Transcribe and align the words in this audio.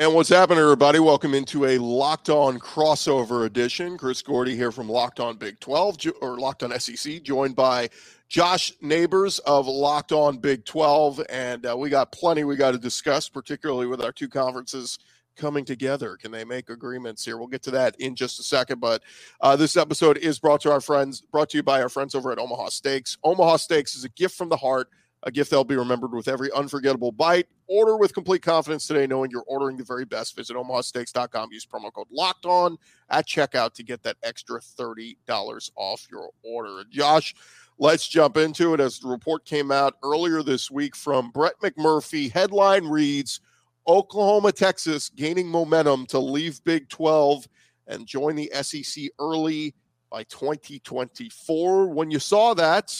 And 0.00 0.14
what's 0.14 0.30
happening, 0.30 0.60
everybody? 0.60 0.98
Welcome 0.98 1.34
into 1.34 1.66
a 1.66 1.76
Locked 1.76 2.30
On 2.30 2.58
crossover 2.58 3.44
edition. 3.44 3.98
Chris 3.98 4.22
Gordy 4.22 4.56
here 4.56 4.72
from 4.72 4.88
Locked 4.88 5.20
On 5.20 5.36
Big 5.36 5.60
12 5.60 5.98
or 6.22 6.38
Locked 6.38 6.62
On 6.62 6.80
SEC, 6.80 7.22
joined 7.22 7.54
by 7.54 7.90
Josh 8.26 8.72
Neighbors 8.80 9.40
of 9.40 9.66
Locked 9.66 10.12
On 10.12 10.38
Big 10.38 10.64
12. 10.64 11.20
And 11.28 11.66
uh, 11.66 11.76
we 11.76 11.90
got 11.90 12.12
plenty 12.12 12.44
we 12.44 12.56
got 12.56 12.70
to 12.70 12.78
discuss, 12.78 13.28
particularly 13.28 13.86
with 13.86 14.02
our 14.02 14.10
two 14.10 14.30
conferences 14.30 14.98
coming 15.36 15.66
together. 15.66 16.16
Can 16.16 16.30
they 16.32 16.46
make 16.46 16.70
agreements 16.70 17.22
here? 17.22 17.36
We'll 17.36 17.48
get 17.48 17.62
to 17.64 17.70
that 17.72 17.94
in 18.00 18.14
just 18.14 18.40
a 18.40 18.42
second. 18.42 18.80
But 18.80 19.02
uh, 19.42 19.56
this 19.56 19.76
episode 19.76 20.16
is 20.16 20.38
brought 20.38 20.62
to 20.62 20.72
our 20.72 20.80
friends, 20.80 21.20
brought 21.20 21.50
to 21.50 21.58
you 21.58 21.62
by 21.62 21.82
our 21.82 21.90
friends 21.90 22.14
over 22.14 22.32
at 22.32 22.38
Omaha 22.38 22.70
Steaks. 22.70 23.18
Omaha 23.22 23.56
Steaks 23.56 23.94
is 23.94 24.04
a 24.04 24.08
gift 24.08 24.34
from 24.34 24.48
the 24.48 24.56
heart 24.56 24.88
a 25.24 25.30
gift 25.30 25.50
that'll 25.50 25.64
be 25.64 25.76
remembered 25.76 26.12
with 26.12 26.28
every 26.28 26.50
unforgettable 26.52 27.12
bite. 27.12 27.46
Order 27.66 27.96
with 27.96 28.14
complete 28.14 28.42
confidence 28.42 28.86
today, 28.86 29.06
knowing 29.06 29.30
you're 29.30 29.44
ordering 29.46 29.76
the 29.76 29.84
very 29.84 30.04
best. 30.04 30.34
Visit 30.34 30.56
omahasteaks.com. 30.56 31.52
Use 31.52 31.66
promo 31.66 31.92
code 31.92 32.06
locked 32.10 32.46
on 32.46 32.78
at 33.10 33.26
checkout 33.26 33.74
to 33.74 33.82
get 33.82 34.02
that 34.02 34.16
extra 34.22 34.60
$30 34.60 35.70
off 35.76 36.06
your 36.10 36.30
order. 36.42 36.84
Josh, 36.90 37.34
let's 37.78 38.08
jump 38.08 38.36
into 38.36 38.72
it. 38.74 38.80
As 38.80 38.98
the 38.98 39.08
report 39.08 39.44
came 39.44 39.70
out 39.70 39.96
earlier 40.02 40.42
this 40.42 40.70
week 40.70 40.96
from 40.96 41.30
Brett 41.30 41.54
McMurphy, 41.62 42.32
headline 42.32 42.86
reads 42.86 43.40
Oklahoma, 43.86 44.52
Texas 44.52 45.10
gaining 45.10 45.48
momentum 45.48 46.06
to 46.06 46.18
leave 46.18 46.64
Big 46.64 46.88
12 46.88 47.46
and 47.86 48.06
join 48.06 48.36
the 48.36 48.50
SEC 48.62 49.04
early 49.18 49.74
by 50.10 50.22
2024. 50.24 51.88
When 51.88 52.10
you 52.10 52.18
saw 52.18 52.54
that, 52.54 52.94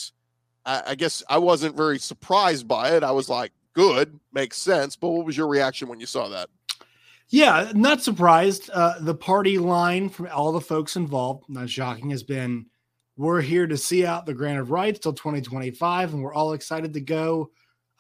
I, 0.64 0.82
I 0.88 0.94
guess 0.94 1.22
I 1.28 1.38
wasn't 1.38 1.76
very 1.76 1.98
surprised 1.98 2.68
by 2.68 2.90
it. 2.90 3.02
I 3.02 3.10
was 3.10 3.28
like, 3.28 3.52
good, 3.72 4.18
makes 4.32 4.56
sense. 4.56 4.96
But 4.96 5.08
what 5.10 5.26
was 5.26 5.36
your 5.36 5.48
reaction 5.48 5.88
when 5.88 6.00
you 6.00 6.06
saw 6.06 6.28
that? 6.28 6.48
Yeah, 7.28 7.70
not 7.74 8.02
surprised. 8.02 8.70
Uh, 8.70 8.94
the 9.00 9.14
party 9.14 9.58
line 9.58 10.08
from 10.08 10.28
all 10.32 10.52
the 10.52 10.60
folks 10.60 10.96
involved, 10.96 11.44
not 11.48 11.70
shocking, 11.70 12.10
has 12.10 12.24
been 12.24 12.66
we're 13.16 13.40
here 13.40 13.66
to 13.66 13.76
see 13.76 14.04
out 14.04 14.26
the 14.26 14.34
grant 14.34 14.58
of 14.58 14.70
rights 14.70 14.98
till 14.98 15.12
2025, 15.12 16.14
and 16.14 16.22
we're 16.22 16.34
all 16.34 16.54
excited 16.54 16.94
to 16.94 17.00
go 17.00 17.50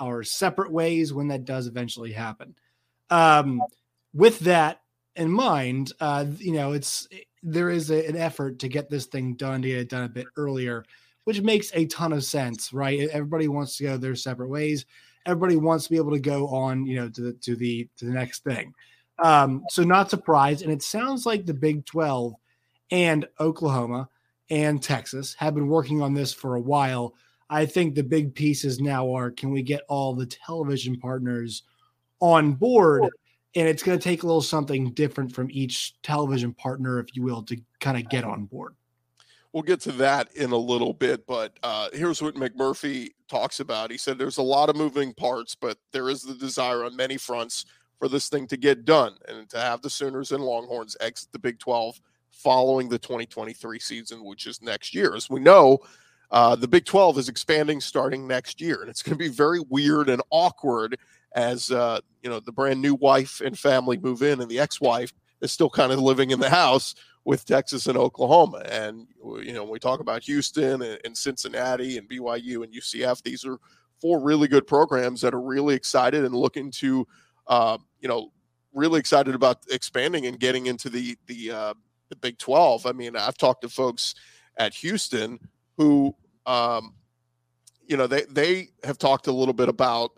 our 0.00 0.22
separate 0.22 0.72
ways 0.72 1.12
when 1.12 1.28
that 1.28 1.44
does 1.44 1.66
eventually 1.66 2.10
happen. 2.10 2.56
Um, 3.10 3.62
with 4.14 4.40
that 4.40 4.80
in 5.14 5.30
mind, 5.30 5.92
uh, 6.00 6.24
you 6.38 6.52
know, 6.52 6.72
it's 6.72 7.06
there 7.42 7.70
is 7.70 7.90
a, 7.90 8.06
an 8.06 8.16
effort 8.16 8.60
to 8.60 8.68
get 8.68 8.90
this 8.90 9.06
thing 9.06 9.34
done 9.34 9.62
to 9.62 9.68
get 9.68 9.78
it 9.78 9.88
done 9.90 10.04
a 10.04 10.08
bit 10.08 10.26
earlier 10.36 10.84
which 11.24 11.42
makes 11.42 11.70
a 11.74 11.86
ton 11.86 12.12
of 12.12 12.24
sense, 12.24 12.72
right? 12.72 13.08
Everybody 13.10 13.48
wants 13.48 13.76
to 13.76 13.84
go 13.84 13.96
their 13.96 14.14
separate 14.14 14.48
ways. 14.48 14.86
Everybody 15.26 15.56
wants 15.56 15.84
to 15.84 15.90
be 15.90 15.96
able 15.96 16.12
to 16.12 16.20
go 16.20 16.48
on, 16.48 16.86
you 16.86 16.96
know, 16.96 17.08
to 17.10 17.20
the 17.20 17.32
to 17.34 17.56
the 17.56 17.88
to 17.98 18.04
the 18.06 18.12
next 18.12 18.42
thing. 18.44 18.72
Um, 19.22 19.64
so 19.68 19.82
not 19.82 20.10
surprised, 20.10 20.62
and 20.62 20.72
it 20.72 20.82
sounds 20.82 21.26
like 21.26 21.44
the 21.44 21.54
Big 21.54 21.84
Twelve 21.84 22.34
and 22.90 23.26
Oklahoma 23.38 24.08
and 24.50 24.82
Texas 24.82 25.34
have 25.34 25.54
been 25.54 25.68
working 25.68 26.02
on 26.02 26.14
this 26.14 26.32
for 26.32 26.56
a 26.56 26.60
while. 26.60 27.14
I 27.48 27.66
think 27.66 27.94
the 27.94 28.02
big 28.02 28.34
pieces 28.34 28.80
now 28.80 29.12
are 29.12 29.30
can 29.30 29.50
we 29.50 29.62
get 29.62 29.82
all 29.88 30.14
the 30.14 30.26
television 30.26 30.98
partners 30.98 31.62
on 32.20 32.52
board? 32.52 33.04
And 33.56 33.66
it's 33.66 33.82
going 33.82 33.98
to 33.98 34.02
take 34.02 34.22
a 34.22 34.26
little 34.26 34.42
something 34.42 34.92
different 34.92 35.34
from 35.34 35.48
each 35.50 36.00
television 36.02 36.54
partner, 36.54 37.00
if 37.00 37.16
you 37.16 37.22
will, 37.22 37.42
to 37.44 37.56
kind 37.80 37.96
of 37.96 38.08
get 38.08 38.22
on 38.22 38.44
board. 38.44 38.74
We'll 39.52 39.64
get 39.64 39.80
to 39.80 39.92
that 39.92 40.32
in 40.36 40.52
a 40.52 40.56
little 40.56 40.92
bit, 40.92 41.26
but 41.26 41.58
uh, 41.64 41.88
here's 41.92 42.22
what 42.22 42.36
McMurphy 42.36 43.10
talks 43.28 43.58
about. 43.58 43.90
He 43.90 43.98
said 43.98 44.16
there's 44.16 44.38
a 44.38 44.42
lot 44.42 44.68
of 44.68 44.76
moving 44.76 45.12
parts, 45.12 45.56
but 45.56 45.76
there 45.92 46.08
is 46.08 46.22
the 46.22 46.34
desire 46.34 46.84
on 46.84 46.94
many 46.94 47.16
fronts 47.16 47.64
for 47.98 48.08
this 48.08 48.28
thing 48.28 48.46
to 48.46 48.56
get 48.56 48.84
done 48.84 49.16
and 49.28 49.48
to 49.50 49.60
have 49.60 49.82
the 49.82 49.90
Sooners 49.90 50.30
and 50.30 50.42
Longhorns 50.42 50.96
exit 51.00 51.32
the 51.32 51.38
Big 51.38 51.58
12 51.58 52.00
following 52.30 52.88
the 52.88 52.98
2023 52.98 53.78
season, 53.80 54.24
which 54.24 54.46
is 54.46 54.62
next 54.62 54.94
year. 54.94 55.16
As 55.16 55.28
we 55.28 55.40
know, 55.40 55.78
uh, 56.30 56.54
the 56.54 56.68
Big 56.68 56.84
12 56.84 57.18
is 57.18 57.28
expanding 57.28 57.80
starting 57.80 58.28
next 58.28 58.60
year, 58.60 58.80
and 58.80 58.88
it's 58.88 59.02
going 59.02 59.18
to 59.18 59.22
be 59.22 59.28
very 59.28 59.60
weird 59.68 60.08
and 60.08 60.22
awkward 60.30 60.96
as 61.32 61.70
uh, 61.70 62.00
you 62.22 62.30
know 62.30 62.40
the 62.40 62.52
brand 62.52 62.80
new 62.80 62.94
wife 62.94 63.40
and 63.40 63.58
family 63.58 63.98
move 63.98 64.22
in, 64.22 64.40
and 64.40 64.50
the 64.50 64.58
ex-wife 64.58 65.12
is 65.40 65.52
still 65.52 65.70
kind 65.70 65.92
of 65.92 65.98
living 65.98 66.30
in 66.30 66.40
the 66.40 66.50
house 66.50 66.94
with 67.24 67.44
Texas 67.44 67.86
and 67.86 67.98
Oklahoma. 67.98 68.62
And, 68.70 69.06
you 69.22 69.52
know, 69.52 69.62
when 69.62 69.72
we 69.72 69.78
talk 69.78 70.00
about 70.00 70.22
Houston 70.24 70.82
and, 70.82 70.98
and, 71.04 71.16
Cincinnati 71.16 71.98
and 71.98 72.08
BYU 72.08 72.64
and 72.64 72.72
UCF, 72.72 73.22
these 73.22 73.44
are 73.44 73.58
four 74.00 74.20
really 74.20 74.48
good 74.48 74.66
programs 74.66 75.20
that 75.20 75.34
are 75.34 75.40
really 75.40 75.74
excited 75.74 76.24
and 76.24 76.34
looking 76.34 76.70
to, 76.70 77.06
uh, 77.46 77.76
you 78.00 78.08
know, 78.08 78.32
really 78.72 78.98
excited 78.98 79.34
about 79.34 79.58
expanding 79.70 80.26
and 80.26 80.40
getting 80.40 80.66
into 80.66 80.88
the, 80.88 81.16
the, 81.26 81.50
uh, 81.50 81.74
the 82.08 82.16
Big 82.16 82.38
12. 82.38 82.86
I 82.86 82.92
mean, 82.92 83.16
I've 83.16 83.36
talked 83.36 83.62
to 83.62 83.68
folks 83.68 84.14
at 84.56 84.72
Houston 84.74 85.38
who, 85.76 86.14
um, 86.46 86.94
you 87.86 87.96
know, 87.96 88.06
they, 88.06 88.22
they 88.30 88.68
have 88.84 88.96
talked 88.96 89.26
a 89.26 89.32
little 89.32 89.54
bit 89.54 89.68
about, 89.68 90.12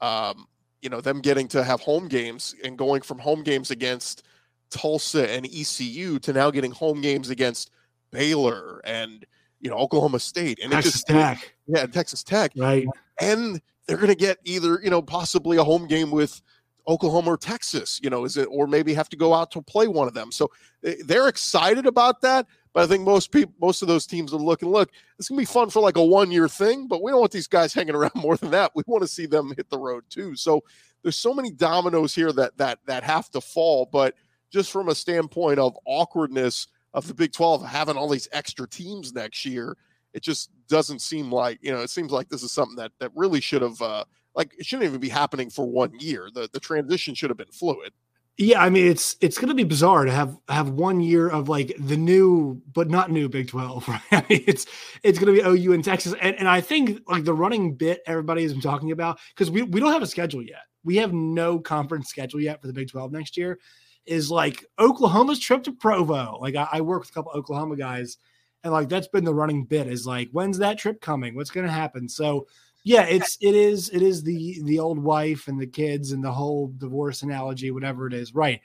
um, 0.00 0.46
you 0.82 0.88
know, 0.88 1.00
them 1.00 1.20
getting 1.20 1.46
to 1.48 1.62
have 1.62 1.80
home 1.80 2.08
games 2.08 2.56
and 2.64 2.76
going 2.76 3.02
from 3.02 3.20
home 3.20 3.44
games 3.44 3.70
against– 3.70 4.24
Tulsa 4.70 5.30
and 5.30 5.46
ECU 5.46 6.18
to 6.20 6.32
now 6.32 6.50
getting 6.50 6.70
home 6.70 7.00
games 7.00 7.30
against 7.30 7.70
Baylor 8.10 8.80
and 8.84 9.24
you 9.60 9.70
know 9.70 9.76
Oklahoma 9.76 10.18
State 10.18 10.58
and 10.62 10.72
Texas 10.72 10.94
just, 10.94 11.06
Tech, 11.08 11.54
yeah, 11.66 11.86
Texas 11.86 12.22
Tech, 12.22 12.52
right? 12.56 12.86
And 13.20 13.60
they're 13.86 13.96
going 13.96 14.08
to 14.08 14.14
get 14.14 14.38
either 14.44 14.80
you 14.82 14.90
know 14.90 15.02
possibly 15.02 15.56
a 15.56 15.64
home 15.64 15.86
game 15.86 16.10
with 16.10 16.40
Oklahoma 16.88 17.32
or 17.32 17.36
Texas, 17.36 18.00
you 18.02 18.10
know, 18.10 18.24
is 18.24 18.36
it 18.36 18.48
or 18.50 18.66
maybe 18.66 18.94
have 18.94 19.08
to 19.10 19.16
go 19.16 19.34
out 19.34 19.50
to 19.52 19.62
play 19.62 19.86
one 19.86 20.08
of 20.08 20.14
them. 20.14 20.32
So 20.32 20.50
eh, 20.84 20.96
they're 21.04 21.28
excited 21.28 21.86
about 21.86 22.20
that. 22.22 22.46
But 22.72 22.84
I 22.84 22.86
think 22.86 23.04
most 23.04 23.32
people, 23.32 23.52
most 23.60 23.82
of 23.82 23.88
those 23.88 24.06
teams 24.06 24.32
are 24.32 24.38
looking, 24.38 24.70
look, 24.70 24.90
it's 25.18 25.28
gonna 25.28 25.40
be 25.40 25.44
fun 25.44 25.70
for 25.70 25.80
like 25.80 25.96
a 25.96 26.04
one 26.04 26.30
year 26.30 26.48
thing, 26.48 26.86
but 26.86 27.02
we 27.02 27.10
don't 27.10 27.20
want 27.20 27.32
these 27.32 27.48
guys 27.48 27.74
hanging 27.74 27.94
around 27.94 28.14
more 28.14 28.36
than 28.36 28.50
that. 28.50 28.72
We 28.74 28.82
want 28.86 29.02
to 29.02 29.08
see 29.08 29.26
them 29.26 29.52
hit 29.56 29.70
the 29.70 29.78
road 29.78 30.04
too. 30.08 30.36
So 30.36 30.62
there's 31.02 31.18
so 31.18 31.34
many 31.34 31.50
dominoes 31.50 32.14
here 32.14 32.32
that 32.32 32.56
that 32.58 32.78
that 32.86 33.02
have 33.02 33.30
to 33.30 33.40
fall. 33.40 33.88
But 33.90 34.14
just 34.50 34.70
from 34.70 34.88
a 34.88 34.94
standpoint 34.94 35.58
of 35.58 35.76
awkwardness 35.84 36.68
of 36.92 37.06
the 37.06 37.14
Big 37.14 37.32
12 37.32 37.64
having 37.64 37.96
all 37.96 38.08
these 38.08 38.28
extra 38.32 38.68
teams 38.68 39.12
next 39.12 39.44
year, 39.44 39.76
it 40.12 40.22
just 40.22 40.50
doesn't 40.68 41.00
seem 41.00 41.30
like, 41.30 41.58
you 41.62 41.70
know, 41.70 41.80
it 41.80 41.90
seems 41.90 42.10
like 42.10 42.28
this 42.28 42.42
is 42.42 42.52
something 42.52 42.76
that 42.76 42.92
that 42.98 43.12
really 43.14 43.40
should 43.40 43.62
have 43.62 43.80
uh 43.80 44.04
like 44.34 44.52
it 44.58 44.66
shouldn't 44.66 44.88
even 44.88 45.00
be 45.00 45.08
happening 45.08 45.50
for 45.50 45.66
one 45.66 45.98
year. 45.98 46.28
The 46.32 46.48
the 46.52 46.60
transition 46.60 47.14
should 47.14 47.30
have 47.30 47.36
been 47.36 47.52
fluid. 47.52 47.92
Yeah, 48.36 48.62
I 48.62 48.70
mean 48.70 48.86
it's 48.86 49.16
it's 49.20 49.38
going 49.38 49.48
to 49.48 49.54
be 49.54 49.64
bizarre 49.64 50.04
to 50.04 50.10
have 50.10 50.36
have 50.48 50.70
one 50.70 51.00
year 51.00 51.28
of 51.28 51.48
like 51.48 51.74
the 51.78 51.96
new 51.96 52.60
but 52.72 52.88
not 52.88 53.10
new 53.10 53.28
Big 53.28 53.48
Twelve. 53.48 53.86
Right? 53.88 54.00
I 54.10 54.24
mean, 54.28 54.44
it's 54.46 54.66
it's 55.02 55.18
going 55.18 55.34
to 55.34 55.42
be 55.42 55.46
OU 55.46 55.74
and 55.74 55.84
Texas, 55.84 56.14
and, 56.20 56.34
and 56.36 56.48
I 56.48 56.60
think 56.60 57.02
like 57.06 57.24
the 57.24 57.34
running 57.34 57.74
bit 57.74 58.02
everybody 58.06 58.42
has 58.42 58.52
been 58.52 58.62
talking 58.62 58.92
about 58.92 59.18
because 59.34 59.50
we 59.50 59.62
we 59.62 59.78
don't 59.78 59.92
have 59.92 60.02
a 60.02 60.06
schedule 60.06 60.42
yet. 60.42 60.62
We 60.82 60.96
have 60.96 61.12
no 61.12 61.58
conference 61.58 62.08
schedule 62.08 62.40
yet 62.40 62.60
for 62.60 62.66
the 62.66 62.72
Big 62.72 62.88
Twelve 62.88 63.12
next 63.12 63.36
year 63.36 63.58
is 64.06 64.30
like 64.30 64.64
Oklahoma's 64.78 65.38
trip 65.38 65.62
to 65.64 65.72
Provo. 65.72 66.38
Like 66.40 66.56
I, 66.56 66.68
I 66.72 66.80
work 66.80 67.00
with 67.00 67.10
a 67.10 67.12
couple 67.12 67.32
Oklahoma 67.32 67.76
guys, 67.76 68.18
and 68.64 68.72
like 68.72 68.88
that's 68.88 69.08
been 69.08 69.24
the 69.24 69.34
running 69.34 69.64
bit 69.64 69.86
is 69.86 70.06
like, 70.06 70.28
when's 70.32 70.58
that 70.58 70.78
trip 70.78 71.00
coming? 71.00 71.34
What's 71.34 71.50
going 71.50 71.66
to 71.66 71.72
happen? 71.72 72.08
So 72.08 72.46
yeah, 72.82 73.04
it's 73.04 73.36
it 73.40 73.54
is 73.54 73.90
it 73.90 74.02
is 74.02 74.22
the 74.22 74.60
the 74.64 74.78
old 74.78 74.98
wife 74.98 75.48
and 75.48 75.60
the 75.60 75.66
kids 75.66 76.12
and 76.12 76.24
the 76.24 76.32
whole 76.32 76.72
divorce 76.78 77.22
analogy, 77.22 77.70
whatever 77.70 78.06
it 78.06 78.14
is. 78.14 78.34
Right, 78.34 78.60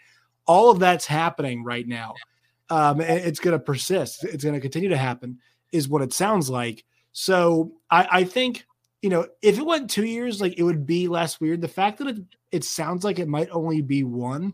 all 0.45 0.71
of 0.71 0.79
that's 0.79 1.05
happening 1.05 1.63
right 1.63 1.87
now. 1.87 2.13
Um, 2.69 3.01
it's 3.01 3.39
going 3.39 3.57
to 3.57 3.63
persist. 3.63 4.23
It's 4.23 4.43
going 4.43 4.55
to 4.55 4.61
continue 4.61 4.89
to 4.89 4.97
happen, 4.97 5.39
is 5.71 5.87
what 5.87 6.01
it 6.01 6.13
sounds 6.13 6.49
like. 6.49 6.83
So 7.11 7.73
I, 7.91 8.07
I 8.11 8.23
think 8.23 8.65
you 9.01 9.09
know 9.09 9.27
if 9.41 9.57
it 9.57 9.65
went 9.65 9.89
two 9.89 10.05
years, 10.05 10.39
like 10.39 10.57
it 10.57 10.63
would 10.63 10.85
be 10.85 11.07
less 11.07 11.39
weird. 11.41 11.61
The 11.61 11.67
fact 11.67 11.97
that 11.99 12.07
it 12.07 12.17
it 12.51 12.63
sounds 12.63 13.03
like 13.03 13.19
it 13.19 13.27
might 13.27 13.49
only 13.51 13.81
be 13.81 14.03
one 14.03 14.53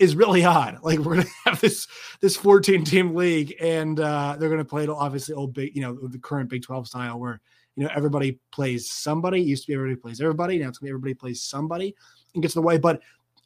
is 0.00 0.16
really 0.16 0.44
odd. 0.44 0.78
Like 0.82 0.98
we're 0.98 1.16
gonna 1.16 1.28
have 1.44 1.60
this 1.60 1.86
this 2.20 2.36
14 2.36 2.84
team 2.84 3.14
league, 3.14 3.54
and 3.60 4.00
uh, 4.00 4.36
they're 4.38 4.48
gonna 4.48 4.64
play 4.64 4.82
it 4.84 4.90
obviously 4.90 5.34
old 5.34 5.52
big, 5.54 5.76
you 5.76 5.82
know, 5.82 5.94
the 6.08 6.18
current 6.18 6.48
Big 6.48 6.62
12 6.62 6.88
style 6.88 7.20
where 7.20 7.40
you 7.76 7.84
know 7.84 7.90
everybody 7.94 8.40
plays 8.50 8.90
somebody. 8.90 9.42
It 9.42 9.46
used 9.46 9.64
to 9.64 9.68
be 9.68 9.74
everybody 9.74 10.00
plays 10.00 10.20
everybody. 10.20 10.58
Now 10.58 10.68
it's 10.68 10.78
gonna 10.78 10.88
be 10.88 10.90
everybody 10.90 11.14
plays 11.14 11.42
somebody 11.42 11.94
and 12.34 12.42
gets 12.42 12.56
in 12.56 12.62
the 12.62 12.66
way. 12.66 12.78
But 12.78 13.02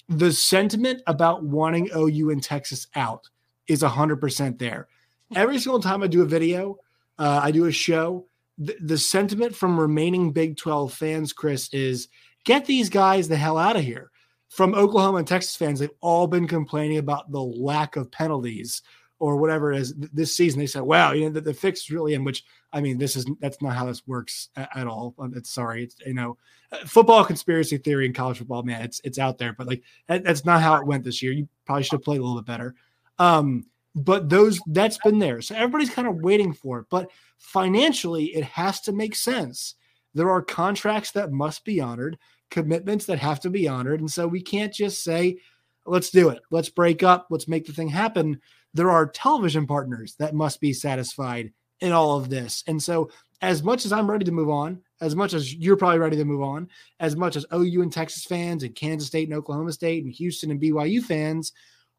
the 0.09 0.33
sentiment 0.33 1.03
about 1.07 1.43
wanting 1.43 1.91
OU 1.95 2.31
and 2.31 2.43
Texas 2.43 2.87
out 2.95 3.29
is 3.67 3.83
hundred 3.83 4.17
percent 4.17 4.59
there. 4.59 4.89
Every 5.35 5.59
single 5.59 5.81
time 5.81 6.03
I 6.03 6.07
do 6.07 6.23
a 6.23 6.27
video, 6.27 6.79
uh, 7.19 7.41
I 7.43 7.51
do 7.51 7.67
a 7.67 7.73
show. 7.73 8.27
The, 8.59 8.77
the 8.81 8.99
sentiment 8.99 9.57
from 9.57 9.81
remaining 9.81 10.31
Big 10.31 10.57
12 10.57 10.93
fans, 10.93 11.33
Chris, 11.33 11.69
is 11.73 12.07
get 12.45 12.65
these 12.67 12.89
guys 12.89 13.27
the 13.27 13.37
hell 13.37 13.59
out 13.59 13.77
of 13.77 13.83
here 13.83 14.13
from 14.55 14.75
Oklahoma 14.75 15.19
and 15.19 15.27
Texas 15.27 15.57
fans, 15.57 15.81
they've 15.81 15.91
all 16.01 16.29
been 16.29 16.47
complaining 16.47 16.99
about 16.99 17.33
the 17.33 17.43
lack 17.43 17.97
of 17.97 18.11
penalties 18.13 18.83
or 19.19 19.37
whatever 19.37 19.73
it 19.73 19.81
is 19.81 19.95
this 20.13 20.37
season. 20.37 20.61
They 20.61 20.67
said, 20.67 20.83
"Wow, 20.83 21.13
you 21.13 21.25
know, 21.25 21.31
the, 21.31 21.41
the 21.41 21.55
fix 21.55 21.81
is 21.81 21.91
really 21.91 22.15
in." 22.15 22.23
Which 22.23 22.45
I 22.73 22.81
mean, 22.81 22.97
this 22.97 23.17
is 23.17 23.27
that's 23.41 23.61
not 23.61 23.75
how 23.75 23.87
this 23.87 24.07
works 24.07 24.51
at, 24.55 24.69
at 24.77 24.87
all. 24.87 25.15
Um, 25.19 25.33
it's 25.37 25.51
sorry, 25.51 25.83
it's 25.85 25.97
you 26.07 26.15
know, 26.15 26.37
uh, 26.71 26.85
football 26.87 27.25
conspiracy 27.25 27.79
theory 27.79 28.07
in 28.07 28.13
college 28.13 28.39
football, 28.39 28.63
man, 28.63 28.83
it's 28.83 29.01
it's 29.03 29.19
out 29.19 29.39
there, 29.39 29.53
but 29.53 29.67
like 29.67 29.83
that, 30.07 30.23
that's 30.23 30.45
not 30.45 30.63
how 30.63 30.77
it 30.77 30.87
went 30.87 31.03
this 31.03 31.21
year. 31.21 31.33
You 31.33 31.49
probably 31.65 31.83
should 31.83 31.93
have 31.93 32.05
played 32.05 32.21
a 32.21 32.23
little 32.23 32.41
bit 32.41 32.47
better. 32.47 32.77
Um, 33.19 33.67
but 33.97 34.29
those 34.29 34.61
that's 34.67 34.99
been 34.99 35.19
there, 35.19 35.43
so 35.43 35.57
everybody's 35.57 35.91
kind 35.91 36.07
of 36.07 36.17
waiting 36.17 36.53
for 36.53 36.79
it. 36.81 36.87
But 36.91 37.11
financially, 37.39 38.27
it 38.27 38.45
has 38.45 38.81
to 38.83 38.93
make 38.93 39.17
sense. 39.17 39.75
There 40.15 40.31
are 40.31 40.43
contracts 40.43 41.11
that 41.13 41.33
must 41.33 41.65
be 41.65 41.81
honored, 41.81 42.19
commitments 42.55 43.05
that 43.07 43.19
have 43.19 43.41
to 43.41 43.51
be 43.51 43.69
honored, 43.69 44.01
and 44.01 44.11
so 44.11 44.27
we 44.27 44.41
can't 44.41 44.73
just 44.73 45.05
say, 45.05 45.39
"Let's 45.85 46.11
do 46.11 46.31
it. 46.31 46.41
Let's 46.51 46.71
break 46.71 47.03
up. 47.03 47.27
Let's 47.31 47.49
make 47.49 47.67
the 47.67 47.73
thing 47.73 47.89
happen." 47.89 48.41
there 48.75 48.91
are 48.91 49.07
television 49.07 49.67
partners 49.67 50.17
that 50.19 50.35
must 50.35 50.61
be 50.61 50.73
satisfied 50.73 51.53
in 51.81 51.93
all 51.93 52.19
of 52.19 52.29
this. 52.29 52.63
And 52.67 52.83
so, 52.83 53.11
as 53.41 53.63
much 53.63 53.85
as 53.85 53.93
I'm 53.93 54.11
ready 54.11 54.25
to 54.25 54.33
move 54.33 54.51
on, 54.51 54.81
as 55.01 55.15
much 55.15 55.33
as 55.33 55.55
you're 55.55 55.77
probably 55.77 55.99
ready 55.99 56.17
to 56.17 56.25
move 56.25 56.43
on, 56.43 56.69
as 56.99 57.15
much 57.15 57.37
as 57.37 57.47
OU 57.53 57.83
and 57.83 57.93
Texas 57.93 58.25
fans 58.25 58.63
and 58.63 58.75
Kansas 58.75 59.09
State 59.09 59.29
and 59.29 59.37
Oklahoma 59.37 59.73
State 59.73 60.03
and 60.03 60.13
Houston 60.13 60.51
and 60.51 60.61
BYU 60.61 61.03
fans 61.03 61.53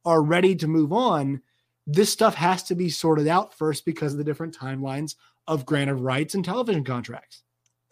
are 0.05 0.21
ready 0.21 0.55
to 0.55 0.67
move 0.67 0.91
on, 0.91 1.41
this 1.87 2.11
stuff 2.11 2.35
has 2.35 2.63
to 2.63 2.75
be 2.75 2.89
sorted 2.89 3.27
out 3.27 3.53
first 3.53 3.85
because 3.85 4.13
of 4.13 4.17
the 4.17 4.23
different 4.23 4.57
timelines 4.57 5.15
of 5.47 5.65
grant 5.65 5.89
of 5.89 6.01
rights 6.01 6.33
and 6.33 6.43
television 6.43 6.83
contracts. 6.83 7.43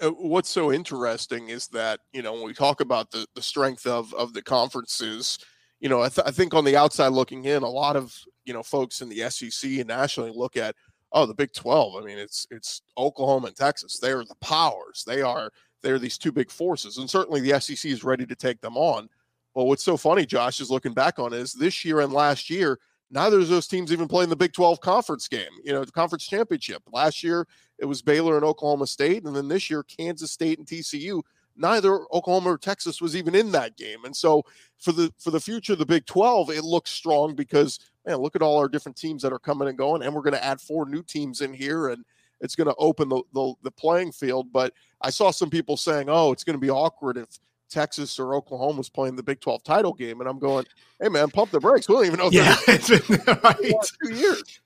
Uh, 0.04 0.10
what's 0.12 0.50
so 0.50 0.72
interesting 0.72 1.50
is 1.50 1.68
that 1.68 2.00
you 2.12 2.22
know 2.22 2.34
when 2.34 2.44
we 2.44 2.54
talk 2.54 2.82
about 2.82 3.10
the 3.10 3.26
the 3.36 3.42
strength 3.42 3.88
of 3.88 4.14
of 4.14 4.34
the 4.34 4.42
conferences 4.42 5.40
you 5.84 5.90
know, 5.90 6.02
I, 6.02 6.08
th- 6.08 6.26
I, 6.26 6.32
think 6.32 6.54
on 6.54 6.64
the 6.64 6.78
outside 6.78 7.10
looking 7.10 7.44
in, 7.44 7.62
a 7.62 7.70
lot 7.70 7.98
of 7.98 8.18
you 8.46 8.54
know 8.54 8.64
folks 8.64 9.02
in 9.02 9.10
the 9.10 9.30
SEC 9.30 9.70
and 9.70 9.88
nationally 9.88 10.32
look 10.34 10.56
at 10.56 10.76
oh 11.12 11.26
the 11.26 11.34
Big 11.34 11.52
Twelve. 11.52 12.02
I 12.02 12.06
mean, 12.06 12.18
it's 12.18 12.48
it's 12.52 12.82
Oklahoma 12.98 13.48
and 13.48 13.56
Texas. 13.56 14.00
They 14.00 14.12
are 14.12 14.24
the 14.24 14.36
powers. 14.40 15.04
They 15.06 15.22
are 15.22 15.52
they're 15.82 16.00
these 16.00 16.18
two 16.18 16.32
big 16.32 16.50
forces, 16.50 17.00
and 17.00 17.10
certainly 17.10 17.42
the 17.42 17.60
SEC 17.60 17.92
is 17.92 18.06
ready 18.06 18.26
to 18.26 18.34
take 18.34 18.62
them 18.62 18.78
on. 18.78 19.10
But 19.54 19.66
what's 19.66 19.84
so 19.84 19.98
funny, 19.98 20.26
Josh, 20.26 20.62
is 20.62 20.72
looking 20.72 20.94
back 20.94 21.20
on 21.20 21.34
is 21.34 21.52
this 21.52 21.84
year 21.84 22.00
and 22.00 22.14
last 22.14 22.50
year, 22.50 22.80
neither 23.12 23.40
of 23.40 23.50
those 23.50 23.68
teams 23.68 23.92
even 23.92 24.08
playing 24.08 24.30
the 24.30 24.38
Big 24.38 24.54
12 24.54 24.80
conference 24.80 25.28
game, 25.28 25.52
you 25.66 25.74
know, 25.74 25.84
the 25.84 25.92
conference 25.92 26.26
championship. 26.26 26.82
Last 26.94 27.22
year 27.24 27.46
it 27.83 27.85
was 27.85 28.01
Baylor 28.01 28.38
and 28.38 28.45
Oklahoma 28.45 28.88
State, 28.88 29.25
and 29.25 29.35
then 29.35 29.50
this 29.50 29.69
year 29.69 29.83
Kansas 29.83 30.31
State 30.31 30.57
and 30.57 30.65
TCU 30.65 31.21
neither 31.56 32.01
Oklahoma 32.12 32.51
or 32.51 32.57
Texas 32.57 33.01
was 33.01 33.15
even 33.15 33.35
in 33.35 33.51
that 33.51 33.77
game. 33.77 34.06
And 34.06 34.15
so 34.15 34.44
for 34.77 34.91
the 34.91 35.13
for 35.19 35.31
the 35.31 35.39
future 35.39 35.74
of 35.74 35.80
the 35.80 35.85
Big 35.85 36.06
12, 36.06 36.50
it 36.50 36.63
looks 36.63 36.91
strong 36.91 37.35
because 37.35 37.80
man, 38.06 38.18
look 38.18 38.35
at 38.35 38.41
all 38.41 38.57
our 38.57 38.68
different 38.68 38.97
teams 38.97 39.21
that 39.21 39.33
are 39.33 39.39
coming 39.39 39.68
and 39.68 39.77
going, 39.77 40.03
and 40.03 40.13
we're 40.13 40.21
going 40.21 40.33
to 40.33 40.44
add 40.44 40.59
four 40.59 40.88
new 40.88 41.03
teams 41.03 41.41
in 41.41 41.53
here, 41.53 41.89
and 41.89 42.03
it's 42.41 42.56
going 42.56 42.68
to 42.68 42.75
open 42.77 43.09
the, 43.09 43.21
the, 43.33 43.53
the 43.63 43.71
playing 43.71 44.12
field. 44.12 44.51
But 44.51 44.74
I 45.01 45.09
saw 45.09 45.31
some 45.31 45.50
people 45.50 45.77
saying, 45.77 46.09
"Oh, 46.09 46.31
it's 46.31 46.44
going 46.44 46.56
to 46.56 46.62
be 46.62 46.71
awkward 46.71 47.18
if." 47.18 47.27
Texas 47.69 48.19
or 48.19 48.35
Oklahoma 48.35 48.77
was 48.77 48.89
playing 48.89 49.15
the 49.15 49.24
Big 49.24 49.39
12 49.39 49.63
title 49.63 49.94
game, 49.94 50.19
and 50.19 50.30
I'm 50.30 50.38
going, 50.38 50.63
"Hey 51.01 51.09
man, 51.09 51.31
pump 51.31 51.50
the 51.50 51.59
brakes. 51.59 51.89
We 51.89 51.95
don't 51.95 52.06
even 52.06 52.19
know." 52.19 52.30
Yeah, 52.31 52.56
it's 52.68 52.88
been 52.88 53.39
right. 53.44 53.74
two 54.03 54.13
years. 54.13 54.62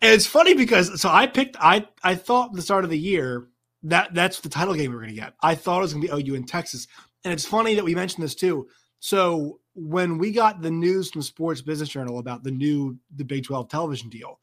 And 0.00 0.12
it's 0.12 0.26
funny 0.26 0.54
because 0.54 1.00
so 1.00 1.08
I 1.08 1.26
picked 1.26 1.56
I 1.60 1.86
I 2.02 2.14
thought 2.14 2.52
the 2.52 2.62
start 2.62 2.84
of 2.84 2.90
the 2.90 2.98
year 2.98 3.48
that 3.84 4.14
that's 4.14 4.40
the 4.40 4.48
title 4.48 4.74
game 4.74 4.90
we 4.90 4.96
are 4.96 5.00
going 5.00 5.10
to 5.10 5.20
get. 5.20 5.34
I 5.42 5.54
thought 5.54 5.78
it 5.78 5.82
was 5.82 5.94
going 5.94 6.06
to 6.06 6.16
be 6.16 6.30
OU 6.30 6.34
in 6.34 6.44
Texas, 6.44 6.86
and 7.24 7.32
it's 7.32 7.44
funny 7.44 7.74
that 7.74 7.84
we 7.84 7.94
mentioned 7.94 8.24
this 8.24 8.34
too. 8.34 8.68
So 9.00 9.58
when 9.74 10.18
we 10.18 10.30
got 10.30 10.62
the 10.62 10.70
news 10.70 11.10
from 11.10 11.22
Sports 11.22 11.62
Business 11.62 11.88
Journal 11.88 12.18
about 12.18 12.44
the 12.44 12.50
new 12.50 12.98
the 13.16 13.24
Big 13.24 13.44
12 13.44 13.68
television 13.68 14.08
deal, 14.08 14.38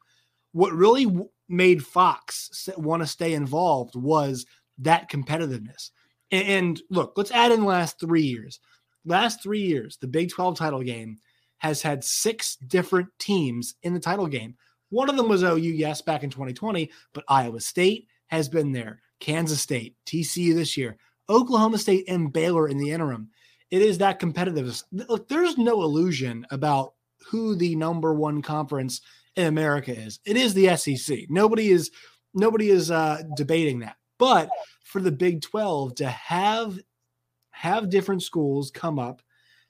what 0.52 0.74
really 0.74 1.06
w- 1.06 1.30
made 1.48 1.86
Fox 1.86 2.68
want 2.78 3.02
to 3.02 3.08
stay 3.08 3.34
involved 3.34 3.96
was 3.96 4.46
that 4.80 5.10
competitiveness. 5.10 5.92
And, 6.32 6.48
and 6.48 6.82
look, 6.90 7.14
let's 7.16 7.32
add 7.32 7.52
in 7.52 7.62
the 7.62 7.66
last 7.66 8.00
three 8.00 8.24
years. 8.24 8.60
Last 9.06 9.42
three 9.42 9.62
years, 9.62 9.98
the 9.98 10.08
Big 10.08 10.30
12 10.30 10.58
title 10.58 10.82
game 10.82 11.18
has 11.60 11.82
had 11.82 12.04
six 12.04 12.56
different 12.56 13.10
teams 13.20 13.76
in 13.84 13.94
the 13.94 14.00
title 14.00 14.28
game. 14.28 14.56
One 14.90 15.10
of 15.10 15.18
them 15.18 15.30
was 15.30 15.44
OU, 15.44 15.58
yes, 15.58 16.02
back 16.02 16.24
in 16.24 16.30
2020, 16.30 16.92
but 17.14 17.24
Iowa 17.28 17.60
State 17.60 18.08
has 18.28 18.50
been 18.50 18.72
there. 18.72 19.02
Kansas 19.20 19.62
State, 19.62 19.96
TCU 20.06 20.56
this 20.56 20.78
year, 20.78 20.98
Oklahoma 21.30 21.78
State, 21.78 22.06
and 22.08 22.32
Baylor 22.32 22.70
in 22.70 22.78
the 22.78 22.92
interim. 22.92 23.30
It 23.70 23.82
is 23.82 23.98
that 24.00 24.20
competitive. 24.20 24.82
Look, 24.92 25.28
there's 25.28 25.58
no 25.58 25.84
illusion 25.84 26.46
about 26.50 26.94
who 27.28 27.56
the 27.56 27.76
number 27.76 28.14
one 28.14 28.42
conference 28.42 29.02
in 29.36 29.46
America 29.46 29.92
is. 29.92 30.20
It 30.26 30.38
is 30.38 30.54
the 30.54 30.76
SEC. 30.76 31.26
Nobody 31.30 31.70
is 31.70 31.92
nobody 32.34 32.70
is 32.70 32.92
uh, 32.92 33.22
debating 33.36 33.80
that. 33.80 33.98
But 34.18 34.50
for 34.84 35.02
the 35.02 35.12
Big 35.12 35.42
12 35.42 35.96
to 35.96 36.08
have 36.08 36.80
have 37.52 37.90
different 37.90 38.24
schools 38.24 38.72
come 38.72 38.98
up, 38.98 39.22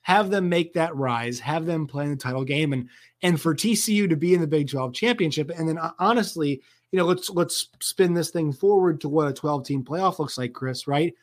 have 0.10 0.30
them 0.30 0.50
make 0.50 0.74
that 0.74 0.96
rise, 0.96 1.40
have 1.40 1.66
them 1.66 1.86
play 1.86 2.06
in 2.06 2.12
the 2.12 2.18
title 2.18 2.44
game, 2.44 2.74
and 2.74 2.90
and 3.22 3.40
for 3.40 3.54
TCU 3.54 4.10
to 4.10 4.16
be 4.16 4.34
in 4.34 4.42
the 4.42 4.48
Big 4.48 4.70
12 4.70 4.94
championship, 4.94 5.52
and 5.52 5.70
then 5.70 5.78
uh, 5.78 5.92
honestly 6.00 6.62
you 6.92 6.98
know, 6.98 7.06
let's 7.06 7.30
let's 7.30 7.68
spin 7.82 8.14
this 8.14 8.32
thing 8.32 8.52
forward 8.52 9.02
to 9.02 9.10
what 9.10 9.28
a 9.28 9.34
12 9.34 9.66
team 9.66 9.84
playoff 9.84 10.20
looks 10.20 10.38
like, 10.38 10.54
Chris, 10.54 10.88
right? 10.88 11.14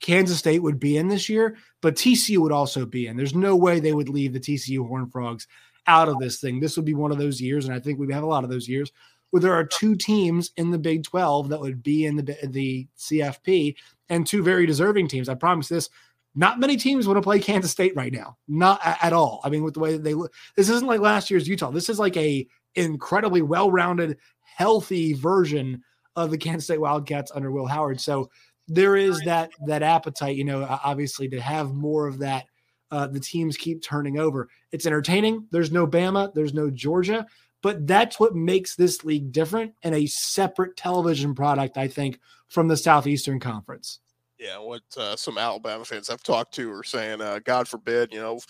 Kansas 0.00 0.38
State 0.38 0.62
would 0.62 0.80
be 0.80 0.96
in 0.96 1.08
this 1.08 1.28
year, 1.28 1.56
but 1.80 1.94
TCU 1.94 2.38
would 2.38 2.50
also 2.50 2.84
be 2.84 3.06
in. 3.06 3.16
There's 3.16 3.34
no 3.34 3.54
way 3.54 3.78
they 3.78 3.92
would 3.92 4.08
leave 4.08 4.32
the 4.32 4.40
TCU 4.40 4.86
Horned 4.86 5.12
Frogs 5.12 5.46
out 5.86 6.08
of 6.08 6.18
this 6.18 6.40
thing. 6.40 6.58
This 6.58 6.76
would 6.76 6.86
be 6.86 6.94
one 6.94 7.12
of 7.12 7.18
those 7.18 7.40
years, 7.40 7.66
and 7.66 7.74
I 7.74 7.78
think 7.78 7.98
we 7.98 8.12
have 8.12 8.24
a 8.24 8.26
lot 8.26 8.42
of 8.42 8.50
those 8.50 8.68
years 8.68 8.90
where 9.30 9.40
there 9.40 9.54
are 9.54 9.64
two 9.64 9.94
teams 9.94 10.50
in 10.56 10.70
the 10.70 10.78
Big 10.78 11.04
12 11.04 11.50
that 11.50 11.60
would 11.60 11.82
be 11.82 12.06
in 12.06 12.16
the 12.16 12.36
the 12.48 12.88
CFP 12.98 13.76
and 14.08 14.26
two 14.26 14.42
very 14.42 14.66
deserving 14.66 15.08
teams. 15.08 15.28
I 15.28 15.34
promise 15.34 15.68
this. 15.68 15.90
Not 16.34 16.60
many 16.60 16.76
teams 16.76 17.06
want 17.06 17.18
to 17.18 17.22
play 17.22 17.40
Kansas 17.40 17.70
State 17.70 17.94
right 17.94 18.12
now. 18.12 18.38
Not 18.48 18.80
at 18.84 19.12
all. 19.12 19.40
I 19.44 19.50
mean, 19.50 19.62
with 19.62 19.74
the 19.74 19.80
way 19.80 19.92
that 19.92 20.02
they 20.02 20.14
look, 20.14 20.32
this 20.56 20.70
isn't 20.70 20.86
like 20.86 21.00
last 21.00 21.30
year's 21.30 21.46
Utah. 21.46 21.70
This 21.70 21.88
is 21.88 21.98
like 21.98 22.16
a 22.16 22.46
incredibly 22.74 23.42
well-rounded 23.42 24.16
healthy 24.40 25.12
version 25.12 25.82
of 26.16 26.30
the 26.30 26.38
Kansas 26.38 26.64
State 26.64 26.80
Wildcats 26.80 27.32
under 27.34 27.50
Will 27.50 27.66
Howard. 27.66 28.00
So 28.00 28.30
there 28.68 28.96
is 28.96 29.20
that 29.22 29.50
that 29.66 29.82
appetite, 29.82 30.36
you 30.36 30.44
know, 30.44 30.66
obviously 30.84 31.28
to 31.28 31.40
have 31.40 31.74
more 31.74 32.06
of 32.06 32.18
that. 32.20 32.46
Uh, 32.90 33.06
the 33.06 33.20
teams 33.20 33.56
keep 33.56 33.82
turning 33.82 34.18
over. 34.18 34.48
It's 34.70 34.84
entertaining. 34.84 35.46
There's 35.50 35.72
no 35.72 35.86
Bama, 35.86 36.32
there's 36.34 36.52
no 36.52 36.70
Georgia, 36.70 37.26
but 37.62 37.86
that's 37.86 38.20
what 38.20 38.34
makes 38.34 38.76
this 38.76 39.02
league 39.02 39.32
different 39.32 39.72
and 39.82 39.94
a 39.94 40.04
separate 40.06 40.76
television 40.76 41.34
product, 41.34 41.78
I 41.78 41.88
think, 41.88 42.20
from 42.48 42.68
the 42.68 42.76
Southeastern 42.76 43.40
Conference. 43.40 44.00
Yeah, 44.42 44.58
what 44.58 44.82
uh, 44.96 45.14
some 45.14 45.38
Alabama 45.38 45.84
fans 45.84 46.10
I've 46.10 46.24
talked 46.24 46.52
to 46.54 46.68
are 46.72 46.82
saying, 46.82 47.20
uh, 47.20 47.38
God 47.44 47.68
forbid, 47.68 48.12
you 48.12 48.20
know, 48.20 48.40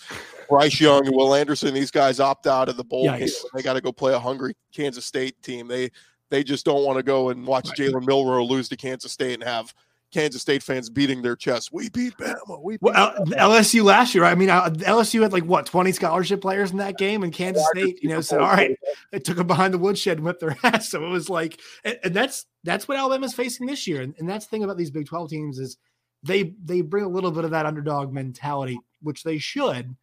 Bryce 0.49 0.81
Young 0.81 1.05
and 1.05 1.15
Will 1.15 1.35
Anderson, 1.35 1.71
these 1.71 1.91
guys 1.91 2.19
opt 2.19 2.47
out 2.47 2.67
of 2.67 2.77
the 2.77 2.83
bowl 2.83 3.03
game. 3.15 3.29
They 3.53 3.61
got 3.61 3.73
to 3.73 3.81
go 3.81 3.91
play 3.91 4.11
a 4.11 4.19
hungry 4.19 4.55
Kansas 4.73 5.05
State 5.05 5.39
team. 5.43 5.67
They 5.67 5.91
they 6.31 6.43
just 6.43 6.65
don't 6.65 6.83
want 6.83 6.97
to 6.97 7.03
go 7.03 7.29
and 7.29 7.45
watch 7.45 7.69
right. 7.69 7.77
Jalen 7.77 8.07
Milroe 8.07 8.43
lose 8.43 8.67
to 8.69 8.75
Kansas 8.75 9.11
State 9.11 9.35
and 9.35 9.43
have 9.43 9.71
Kansas 10.13 10.41
State 10.41 10.63
fans 10.63 10.89
beating 10.89 11.21
their 11.21 11.35
chests. 11.35 11.71
We 11.71 11.89
beat 11.89 12.15
Bama. 12.17 12.61
We 12.61 12.73
beat 12.73 12.81
well, 12.81 13.13
LSU 13.25 13.83
last 13.83 14.13
year. 14.13 14.23
I 14.23 14.35
mean, 14.35 14.49
uh, 14.49 14.69
LSU 14.69 15.21
had 15.21 15.33
like 15.33 15.43
what 15.43 15.65
twenty 15.65 15.91
scholarship 15.91 16.41
players 16.41 16.71
in 16.71 16.77
that 16.77 16.97
game, 16.97 17.23
and 17.23 17.33
Kansas 17.33 17.65
State, 17.71 18.01
you 18.01 18.09
know, 18.09 18.21
said, 18.21 18.39
"All 18.39 18.47
right," 18.47 18.77
they 19.11 19.19
took 19.19 19.37
them 19.37 19.47
behind 19.47 19.73
the 19.73 19.77
woodshed 19.77 20.17
and 20.17 20.25
whipped 20.25 20.39
their 20.39 20.55
ass. 20.63 20.89
So 20.89 21.03
it 21.05 21.09
was 21.09 21.29
like, 21.29 21.59
and, 21.83 21.99
and 22.03 22.13
that's 22.13 22.45
that's 22.63 22.87
what 22.87 22.97
Alabama's 22.97 23.33
facing 23.33 23.67
this 23.67 23.87
year. 23.87 24.01
And, 24.01 24.13
and 24.17 24.29
that's 24.29 24.45
the 24.45 24.51
thing 24.51 24.63
about 24.63 24.77
these 24.77 24.91
Big 24.91 25.07
Twelve 25.07 25.29
teams 25.29 25.59
is 25.59 25.77
they 26.21 26.53
they 26.63 26.81
bring 26.81 27.03
a 27.03 27.09
little 27.09 27.31
bit 27.31 27.45
of 27.45 27.51
that 27.51 27.65
underdog 27.65 28.13
mentality, 28.13 28.79
which 29.01 29.23
they 29.23 29.37
should 29.37 29.95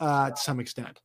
uh, 0.00 0.30
to 0.30 0.36
some 0.36 0.60
extent. 0.60 1.00